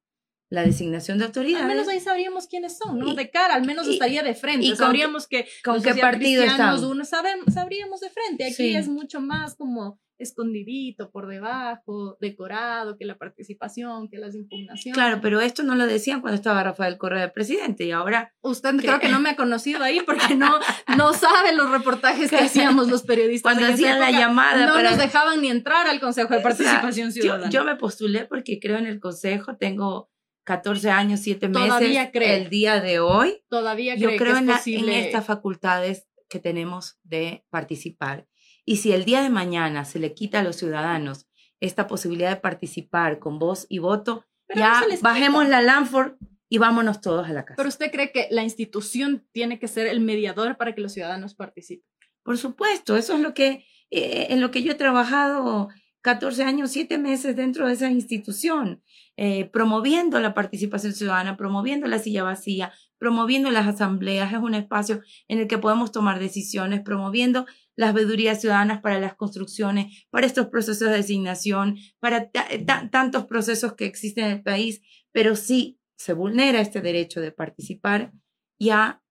la 0.51 0.65
designación 0.65 1.19
de 1.19 1.27
autoridades. 1.27 1.63
Al 1.63 1.69
menos 1.69 1.87
ahí 1.87 2.01
sabríamos 2.01 2.49
quiénes 2.49 2.77
son, 2.77 2.99
¿no? 2.99 3.15
de 3.15 3.31
cara, 3.31 3.55
al 3.55 3.65
menos 3.65 3.87
estaría 3.87 4.25
de 4.25 4.35
frente. 4.35 4.67
Y 4.67 4.75
sabríamos 4.75 5.29
que 5.29 5.47
con 5.63 5.81
qué 5.85 5.95
partido 5.95 6.43
están. 6.43 6.83
Uno, 6.83 7.05
sabríamos 7.05 8.01
de 8.01 8.11
frente. 8.11 8.45
Aquí 8.45 8.75
es 8.75 8.89
mucho 8.89 9.21
más 9.21 9.55
como 9.55 10.01
escondidito 10.19 11.11
por 11.11 11.27
debajo, 11.27 12.17
decorado, 12.21 12.97
que 12.97 13.05
la 13.05 13.17
participación, 13.17 14.09
que 14.09 14.19
las 14.19 14.35
impugnaciones. 14.35 14.95
Claro, 14.95 15.21
pero 15.21 15.41
esto 15.41 15.63
no 15.63 15.75
lo 15.75 15.87
decían 15.87 16.21
cuando 16.21 16.37
estaba 16.37 16.63
Rafael 16.63 16.99
Correa 16.99 17.23
de 17.23 17.29
presidente 17.31 17.85
y 17.85 17.91
ahora... 17.91 18.33
Usted 18.41 18.77
creo 18.77 19.01
que 19.01 19.09
no 19.09 19.21
me 19.21 19.31
ha 19.31 19.37
conocido 19.37 19.83
ahí 19.83 20.01
porque 20.07 20.37
no, 20.37 20.59
no 20.97 21.13
sabe 21.15 21.55
los 21.55 21.71
reportajes 21.71 22.31
que 22.31 22.37
hacíamos 22.37 22.89
los 22.89 23.03
periodistas. 23.03 23.55
Cuando 23.55 23.73
hacían 23.73 24.01
la 24.01 24.11
llamada. 24.11 24.67
No 24.67 24.83
nos 24.83 24.99
dejaban 24.99 25.41
ni 25.41 25.49
entrar 25.49 25.87
al 25.87 26.01
Consejo 26.01 26.35
de 26.35 26.41
Participación 26.41 27.13
Ciudadana. 27.13 27.51
Yo, 27.51 27.65
me 27.65 27.77
postulé 27.77 28.25
porque 28.25 28.59
creo 28.61 28.79
en 28.79 28.87
el 28.87 29.01
Consejo, 29.01 29.57
tengo 29.57 30.11
14 30.45 30.91
años, 30.91 31.21
7 31.21 31.49
meses, 31.49 31.69
Todavía 31.69 32.11
el 32.13 32.51
día 32.51 32.81
de 32.81 33.01
hoy. 33.01 33.43
Todavía 33.49 33.97
Yo 33.97 34.17
creo 34.17 34.37
en, 34.37 34.51
en 34.51 34.89
estas 34.89 35.25
facultades 35.25 36.07
que 36.29 36.39
tenemos 36.39 36.99
de 37.03 37.45
participar. 37.51 38.27
Y 38.65 38.77
si 38.77 38.93
el 38.93 39.05
día 39.05 39.23
de 39.23 39.31
mañana 39.31 39.85
se 39.85 39.99
le 39.99 40.15
quita 40.15 40.41
a 40.41 40.43
los 40.43 40.57
ciudadanos 40.57 41.27
esta 41.61 41.87
posibilidad 41.87 42.31
de 42.31 42.41
participar 42.41 43.19
con 43.19 43.39
voz 43.39 43.67
y 43.69 43.79
voto, 43.79 44.25
ya 44.55 44.83
bajemos 45.01 45.49
la 45.49 45.63
Lanford 45.63 46.15
y 46.49 46.59
vámonos 46.59 47.01
todos 47.01 47.29
a 47.29 47.33
la 47.33 47.45
casa. 47.45 47.57
Pero 47.57 47.69
usted 47.69 47.91
cree 47.91 48.13
que 48.13 48.29
la 48.31 48.43
institución 48.43 49.27
tiene 49.33 49.59
que 49.59 49.69
ser 49.69 49.87
el 49.87 50.01
mediador 50.01 50.57
para 50.57 50.75
que 50.75 50.81
los 50.81 50.93
ciudadanos 50.93 51.35
participen. 51.35 51.89
Por 52.23 52.39
supuesto, 52.39 52.97
eso 52.97 53.15
es 53.15 53.21
lo 53.21 53.35
que 53.35 53.67
eh, 53.91 54.29
en 54.31 54.41
lo 54.41 54.51
que 54.51 54.63
yo 54.63 54.73
he 54.73 54.77
trabajado 54.77 55.69
14 56.03 56.45
años, 56.45 56.71
7 56.71 56.99
meses 56.99 57.35
dentro 57.35 57.67
de 57.67 57.75
esa 57.75 57.91
institución, 57.91 58.83
eh, 59.17 59.47
promoviendo 59.47 60.21
la 60.21 60.35
participación 60.35 60.93
ciudadana, 60.93 61.37
promoviendo 61.37 61.87
la 61.87 61.99
silla 61.99 62.23
vacía, 62.23 62.73
promoviendo 63.05 63.51
las 63.51 63.67
asambleas. 63.67 64.33
Es 64.33 64.39
un 64.39 64.55
espacio 64.55 65.03
en 65.29 65.39
el 65.39 65.47
que 65.47 65.59
podemos 65.59 65.93
tomar 65.93 66.19
decisiones, 66.19 66.81
promoviendo 66.81 67.45
las 67.77 67.93
vedurías 67.93 68.41
ciudadanas 68.41 68.81
para 68.81 68.99
las 68.99 69.15
construcciones, 69.15 70.07
para 70.09 70.27
estos 70.27 70.47
procesos 70.47 70.89
de 70.89 70.97
designación, 70.97 71.77
para 72.01 72.31
tantos 72.31 73.27
procesos 73.27 73.75
que 73.75 73.85
existen 73.85 74.25
en 74.25 74.31
el 74.31 74.43
país, 74.43 74.81
pero 75.13 75.37
sí 75.37 75.79
se 75.99 76.15
vulnera 76.15 76.63
este 76.63 76.81
derecho 76.81 77.21
de 77.21 77.31
participar. 77.31 78.15
Ya 78.59 79.03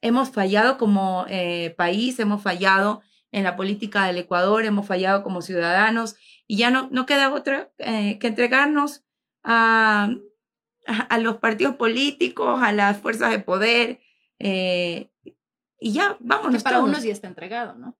hemos 0.00 0.30
fallado 0.30 0.78
como 0.78 1.26
eh, 1.28 1.74
país, 1.76 2.20
hemos 2.20 2.44
fallado 2.44 3.00
en 3.32 3.42
la 3.42 3.56
política 3.56 4.06
del 4.06 4.18
Ecuador, 4.18 4.64
hemos 4.64 4.86
fallado 4.86 5.24
como 5.24 5.42
ciudadanos 5.42 6.14
y 6.46 6.56
ya 6.56 6.70
no, 6.70 6.88
no 6.92 7.04
queda 7.04 7.34
otra 7.34 7.72
eh, 7.78 8.16
que 8.20 8.28
entregarnos 8.28 9.02
a, 9.42 10.14
a, 11.08 11.18
los 11.18 11.36
partidos 11.38 11.76
políticos, 11.76 12.60
a 12.62 12.72
las 12.72 12.98
fuerzas 12.98 13.30
de 13.30 13.38
poder 13.38 14.00
eh, 14.38 15.10
y 15.78 15.92
ya, 15.92 16.16
vámonos. 16.20 16.62
Que 16.62 16.64
para 16.64 16.80
unos 16.80 17.02
ya 17.02 17.12
está 17.12 17.28
entregado, 17.28 17.74
¿no? 17.74 17.96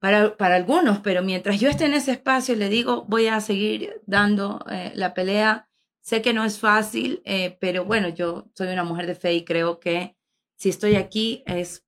Para, 0.00 0.36
para, 0.36 0.56
algunos, 0.56 0.98
pero 0.98 1.22
mientras 1.22 1.60
yo 1.60 1.68
esté 1.68 1.86
en 1.86 1.94
ese 1.94 2.12
espacio, 2.12 2.56
le 2.56 2.68
digo, 2.68 3.04
voy 3.08 3.28
a 3.28 3.40
seguir 3.40 4.02
dando 4.06 4.64
eh, 4.70 4.92
la 4.94 5.14
pelea. 5.14 5.68
Sé 6.02 6.20
que 6.20 6.34
no 6.34 6.44
es 6.44 6.58
fácil, 6.58 7.22
pero 7.60 7.86
bueno, 7.86 8.08
yo 8.08 8.50
soy 8.54 8.68
una 8.68 8.84
mujer 8.84 9.06
de 9.06 9.14
fe 9.14 9.32
y 9.32 9.44
creo 9.46 9.80
que 9.80 10.18
si 10.56 10.68
estoy 10.68 10.96
aquí 10.96 11.42
es 11.46 11.84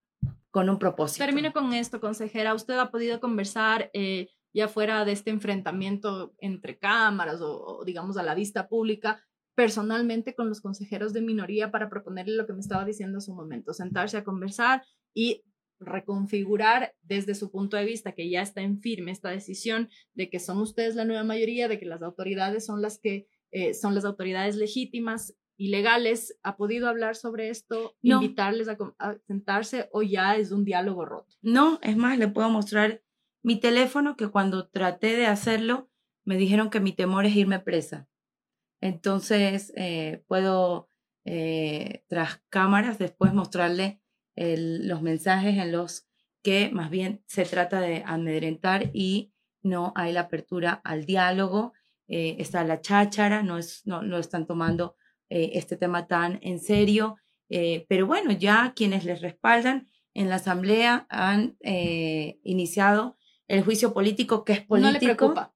con 0.56 0.70
un 0.70 0.78
propósito. 0.78 1.22
Termino 1.22 1.52
con 1.52 1.74
esto, 1.74 2.00
consejera. 2.00 2.54
¿Usted 2.54 2.78
ha 2.78 2.90
podido 2.90 3.20
conversar 3.20 3.90
eh, 3.92 4.30
ya 4.54 4.68
fuera 4.68 5.04
de 5.04 5.12
este 5.12 5.28
enfrentamiento 5.28 6.35
entre 6.38 6.78
cámaras 6.78 7.42
o, 7.42 7.82
digamos 7.85 8.16
a 8.16 8.22
la 8.22 8.35
vista 8.35 8.66
pública, 8.66 9.22
personalmente 9.56 10.34
con 10.34 10.48
los 10.48 10.60
consejeros 10.60 11.12
de 11.12 11.22
minoría 11.22 11.72
para 11.72 11.88
proponerle 11.88 12.36
lo 12.36 12.46
que 12.46 12.52
me 12.52 12.60
estaba 12.60 12.84
diciendo 12.84 13.18
hace 13.18 13.32
un 13.32 13.38
momento, 13.38 13.72
sentarse 13.72 14.18
a 14.18 14.24
conversar 14.24 14.84
y 15.14 15.42
reconfigurar 15.80 16.94
desde 17.02 17.34
su 17.34 17.50
punto 17.50 17.76
de 17.76 17.84
vista 17.84 18.12
que 18.12 18.30
ya 18.30 18.42
está 18.42 18.60
en 18.60 18.80
firme 18.80 19.10
esta 19.10 19.30
decisión 19.30 19.88
de 20.14 20.30
que 20.30 20.38
son 20.38 20.58
ustedes 20.58 20.94
la 20.94 21.04
nueva 21.04 21.24
mayoría, 21.24 21.68
de 21.68 21.78
que 21.78 21.86
las 21.86 22.02
autoridades 22.02 22.64
son 22.64 22.80
las 22.82 22.98
que 22.98 23.26
eh, 23.50 23.74
son 23.74 23.94
las 23.94 24.04
autoridades 24.04 24.56
legítimas 24.56 25.34
ilegales, 25.56 26.38
¿ha 26.42 26.56
podido 26.56 26.88
hablar 26.88 27.16
sobre 27.16 27.48
esto? 27.48 27.96
¿Invitarles 28.02 28.68
a, 28.68 28.76
sentarse 29.26 29.88
o 29.90 30.02
ya 30.02 30.36
es 30.36 30.52
un 30.52 30.64
diálogo 30.64 31.06
roto? 31.06 31.34
No, 31.40 31.78
es 31.82 31.96
más, 31.96 32.18
le 32.18 32.28
puedo 32.28 32.50
mostrar 32.50 33.02
mi 33.42 33.58
teléfono 33.58 34.16
que 34.16 34.28
cuando 34.28 34.68
traté 34.68 35.16
de 35.16 35.26
hacerlo 35.26 35.88
me 36.24 36.36
dijeron 36.36 36.68
que 36.68 36.80
mi 36.80 36.92
temor 36.92 37.24
es 37.24 37.36
irme 37.36 37.60
presa. 37.60 38.08
Entonces, 38.80 39.72
eh, 39.76 40.22
puedo 40.26 40.90
eh, 41.24 42.04
tras 42.08 42.42
cámaras 42.48 42.98
después 42.98 43.32
mostrarle 43.32 44.00
los 44.38 45.00
mensajes 45.00 45.56
en 45.56 45.72
los 45.72 46.06
que 46.42 46.68
más 46.70 46.90
bien 46.90 47.22
se 47.26 47.46
trata 47.46 47.80
de 47.80 48.02
amedrentar 48.04 48.90
y 48.92 49.32
no 49.62 49.94
hay 49.96 50.12
la 50.12 50.22
apertura 50.22 50.74
al 50.84 51.06
diálogo. 51.06 51.72
Eh, 52.06 52.36
está 52.38 52.62
la 52.62 52.82
cháchara, 52.82 53.42
no, 53.42 53.56
es, 53.56 53.86
no, 53.86 54.02
no 54.02 54.18
están 54.18 54.46
tomando 54.46 54.96
este 55.28 55.76
tema 55.76 56.06
tan 56.06 56.38
en 56.42 56.60
serio. 56.60 57.16
Pero 57.48 58.06
bueno, 58.06 58.30
ya 58.32 58.74
quienes 58.76 59.04
les 59.04 59.22
respaldan 59.22 59.88
en 60.14 60.28
la 60.28 60.36
Asamblea 60.36 61.06
han 61.08 61.56
iniciado 62.44 63.16
el 63.48 63.64
juicio 63.64 63.92
político 63.92 64.44
que 64.44 64.52
es 64.52 64.60
político. 64.60 64.92
No 64.92 64.92
le 64.92 65.14
preocupa. 65.14 65.54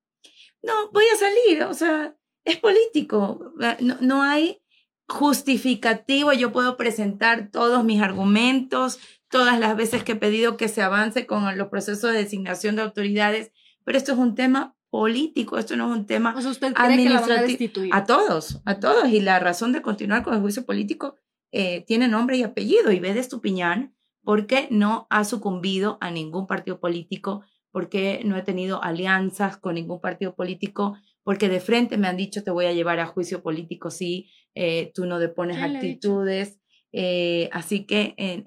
No, 0.62 0.90
voy 0.92 1.04
a 1.12 1.16
salir, 1.16 1.62
o 1.64 1.74
sea, 1.74 2.16
es 2.44 2.56
político. 2.56 3.52
No, 3.80 3.96
no 4.00 4.22
hay 4.22 4.60
justificativo, 5.08 6.32
yo 6.32 6.52
puedo 6.52 6.76
presentar 6.76 7.50
todos 7.50 7.84
mis 7.84 8.00
argumentos, 8.00 9.00
todas 9.28 9.58
las 9.58 9.76
veces 9.76 10.04
que 10.04 10.12
he 10.12 10.16
pedido 10.16 10.56
que 10.56 10.68
se 10.68 10.82
avance 10.82 11.26
con 11.26 11.56
los 11.58 11.68
procesos 11.68 12.12
de 12.12 12.18
designación 12.18 12.76
de 12.76 12.82
autoridades, 12.82 13.52
pero 13.84 13.98
esto 13.98 14.12
es 14.12 14.18
un 14.18 14.34
tema 14.34 14.76
político, 14.90 15.56
esto 15.56 15.76
no 15.76 15.92
es 15.92 15.98
un 15.98 16.06
tema 16.06 16.34
o 16.36 16.48
usted 16.48 16.74
cree 16.74 16.96
que 16.96 17.08
la 17.08 17.20
van 17.20 17.92
a, 17.92 18.04
todos, 18.04 18.60
a 18.64 18.80
todos. 18.80 19.08
Y 19.08 19.20
la 19.20 19.38
razón 19.38 19.72
de 19.72 19.82
continuar 19.82 20.22
con 20.22 20.34
el 20.34 20.40
juicio 20.40 20.66
político 20.66 21.14
eh, 21.52 21.84
tiene 21.86 22.08
nombre 22.08 22.36
y 22.36 22.42
apellido. 22.42 22.92
Y 22.92 22.98
ve 23.00 23.14
de 23.14 23.20
Estupiñán 23.20 23.94
porque 24.22 24.68
no 24.70 25.06
ha 25.08 25.24
sucumbido 25.24 25.96
a 26.00 26.10
ningún 26.10 26.46
partido 26.46 26.80
político, 26.80 27.42
porque 27.70 28.20
no 28.24 28.36
he 28.36 28.42
tenido 28.42 28.82
alianzas 28.82 29.56
con 29.56 29.76
ningún 29.76 30.00
partido 30.00 30.34
político, 30.34 30.96
porque 31.22 31.48
de 31.48 31.60
frente 31.60 31.98
me 31.98 32.08
han 32.08 32.16
dicho 32.16 32.42
te 32.42 32.50
voy 32.50 32.66
a 32.66 32.72
llevar 32.72 33.00
a 33.00 33.06
juicio 33.06 33.42
político 33.42 33.90
si 33.90 34.30
eh, 34.54 34.92
tú 34.94 35.06
no 35.06 35.18
depones 35.18 35.58
actitudes. 35.58 36.60
Eh, 36.92 37.48
así 37.52 37.84
que... 37.84 38.14
Eh, 38.16 38.44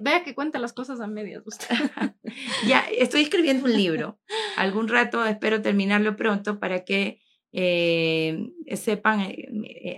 vea 0.00 0.24
que 0.24 0.34
cuenta 0.34 0.58
las 0.58 0.72
cosas 0.72 1.00
a 1.00 1.06
medias 1.06 1.42
usted. 1.46 1.74
ya, 2.66 2.84
estoy 2.96 3.22
escribiendo 3.22 3.66
un 3.66 3.72
libro. 3.72 4.18
Algún 4.56 4.88
rato 4.88 5.24
espero 5.24 5.62
terminarlo 5.62 6.16
pronto 6.16 6.58
para 6.58 6.84
que 6.84 7.20
eh, 7.52 8.50
sepan, 8.74 9.32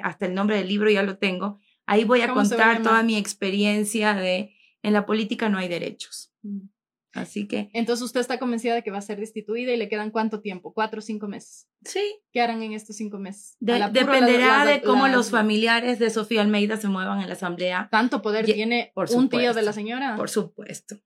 hasta 0.02 0.26
el 0.26 0.34
nombre 0.34 0.56
del 0.56 0.68
libro 0.68 0.90
ya 0.90 1.02
lo 1.02 1.18
tengo. 1.18 1.58
Ahí 1.86 2.04
voy 2.04 2.20
a 2.20 2.32
contar 2.32 2.82
toda 2.82 3.02
mi 3.02 3.16
experiencia 3.16 4.14
de 4.14 4.52
en 4.82 4.92
la 4.92 5.06
política 5.06 5.48
no 5.48 5.58
hay 5.58 5.68
derechos. 5.68 6.32
Mm. 6.42 6.68
Así 7.16 7.48
que. 7.48 7.70
Entonces 7.72 8.04
usted 8.04 8.20
está 8.20 8.38
convencida 8.38 8.74
de 8.74 8.82
que 8.82 8.90
va 8.90 8.98
a 8.98 9.02
ser 9.02 9.18
destituida 9.18 9.72
y 9.72 9.76
le 9.76 9.88
quedan 9.88 10.10
cuánto 10.10 10.40
tiempo, 10.40 10.72
cuatro 10.72 10.98
o 10.98 11.02
cinco 11.02 11.28
meses. 11.28 11.68
Sí. 11.84 12.20
¿Qué 12.32 12.40
harán 12.40 12.62
en 12.62 12.72
estos 12.72 12.96
cinco 12.96 13.18
meses? 13.18 13.56
dependerá 13.60 14.64
de 14.64 14.82
cómo 14.82 15.08
los 15.08 15.30
familiares 15.30 15.98
de 15.98 16.10
Sofía 16.10 16.42
Almeida 16.42 16.76
se 16.76 16.88
muevan 16.88 17.20
en 17.20 17.28
la 17.28 17.34
asamblea. 17.34 17.88
¿Tanto 17.90 18.22
poder 18.22 18.44
tiene 18.44 18.92
un 19.14 19.28
tío 19.28 19.54
de 19.54 19.62
la 19.62 19.72
señora? 19.72 20.16
Por 20.16 20.30
supuesto, 20.30 20.96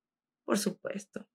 por 0.44 0.58
supuesto. 0.58 1.26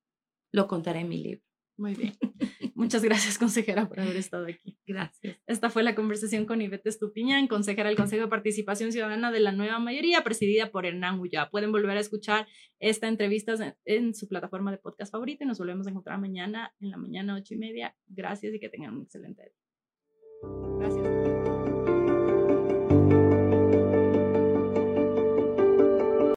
Lo 0.51 0.67
contaré 0.67 1.01
en 1.01 1.09
mi 1.09 1.17
libro. 1.21 1.45
Muy 1.77 1.93
bien. 1.93 2.13
Muchas 2.75 3.03
gracias, 3.03 3.37
consejera, 3.37 3.87
por 3.87 3.99
haber 3.99 4.15
estado 4.17 4.45
aquí. 4.45 4.77
Gracias. 4.85 5.37
Esta 5.47 5.69
fue 5.69 5.83
la 5.83 5.95
conversación 5.95 6.45
con 6.45 6.61
Ivette 6.61 6.87
Estupiñán, 6.87 7.47
consejera 7.47 7.89
del 7.89 7.97
Consejo 7.97 8.23
de 8.23 8.29
Participación 8.29 8.91
Ciudadana 8.91 9.31
de 9.31 9.39
la 9.39 9.51
Nueva 9.51 9.79
Mayoría, 9.79 10.23
presidida 10.23 10.71
por 10.71 10.85
Hernán 10.85 11.19
Ullá. 11.19 11.49
Pueden 11.49 11.71
volver 11.71 11.97
a 11.97 12.01
escuchar 12.01 12.47
esta 12.79 13.07
entrevista 13.07 13.53
en, 13.85 14.13
su 14.13 14.27
plataforma 14.27 14.71
de 14.71 14.77
podcast 14.77 15.11
favorita 15.11 15.43
y 15.43 15.47
nos 15.47 15.57
volvemos 15.57 15.87
a 15.87 15.91
encontrar 15.91 16.19
mañana 16.19 16.73
en 16.79 16.91
la 16.91 16.97
mañana, 16.97 17.35
ocho 17.35 17.53
y 17.53 17.57
media. 17.57 17.95
Gracias 18.07 18.53
y 18.53 18.59
que 18.59 18.69
tengan 18.69 18.95
un 18.95 19.03
excelente 19.03 19.43
día. 19.43 19.53
Gracias. 20.79 21.34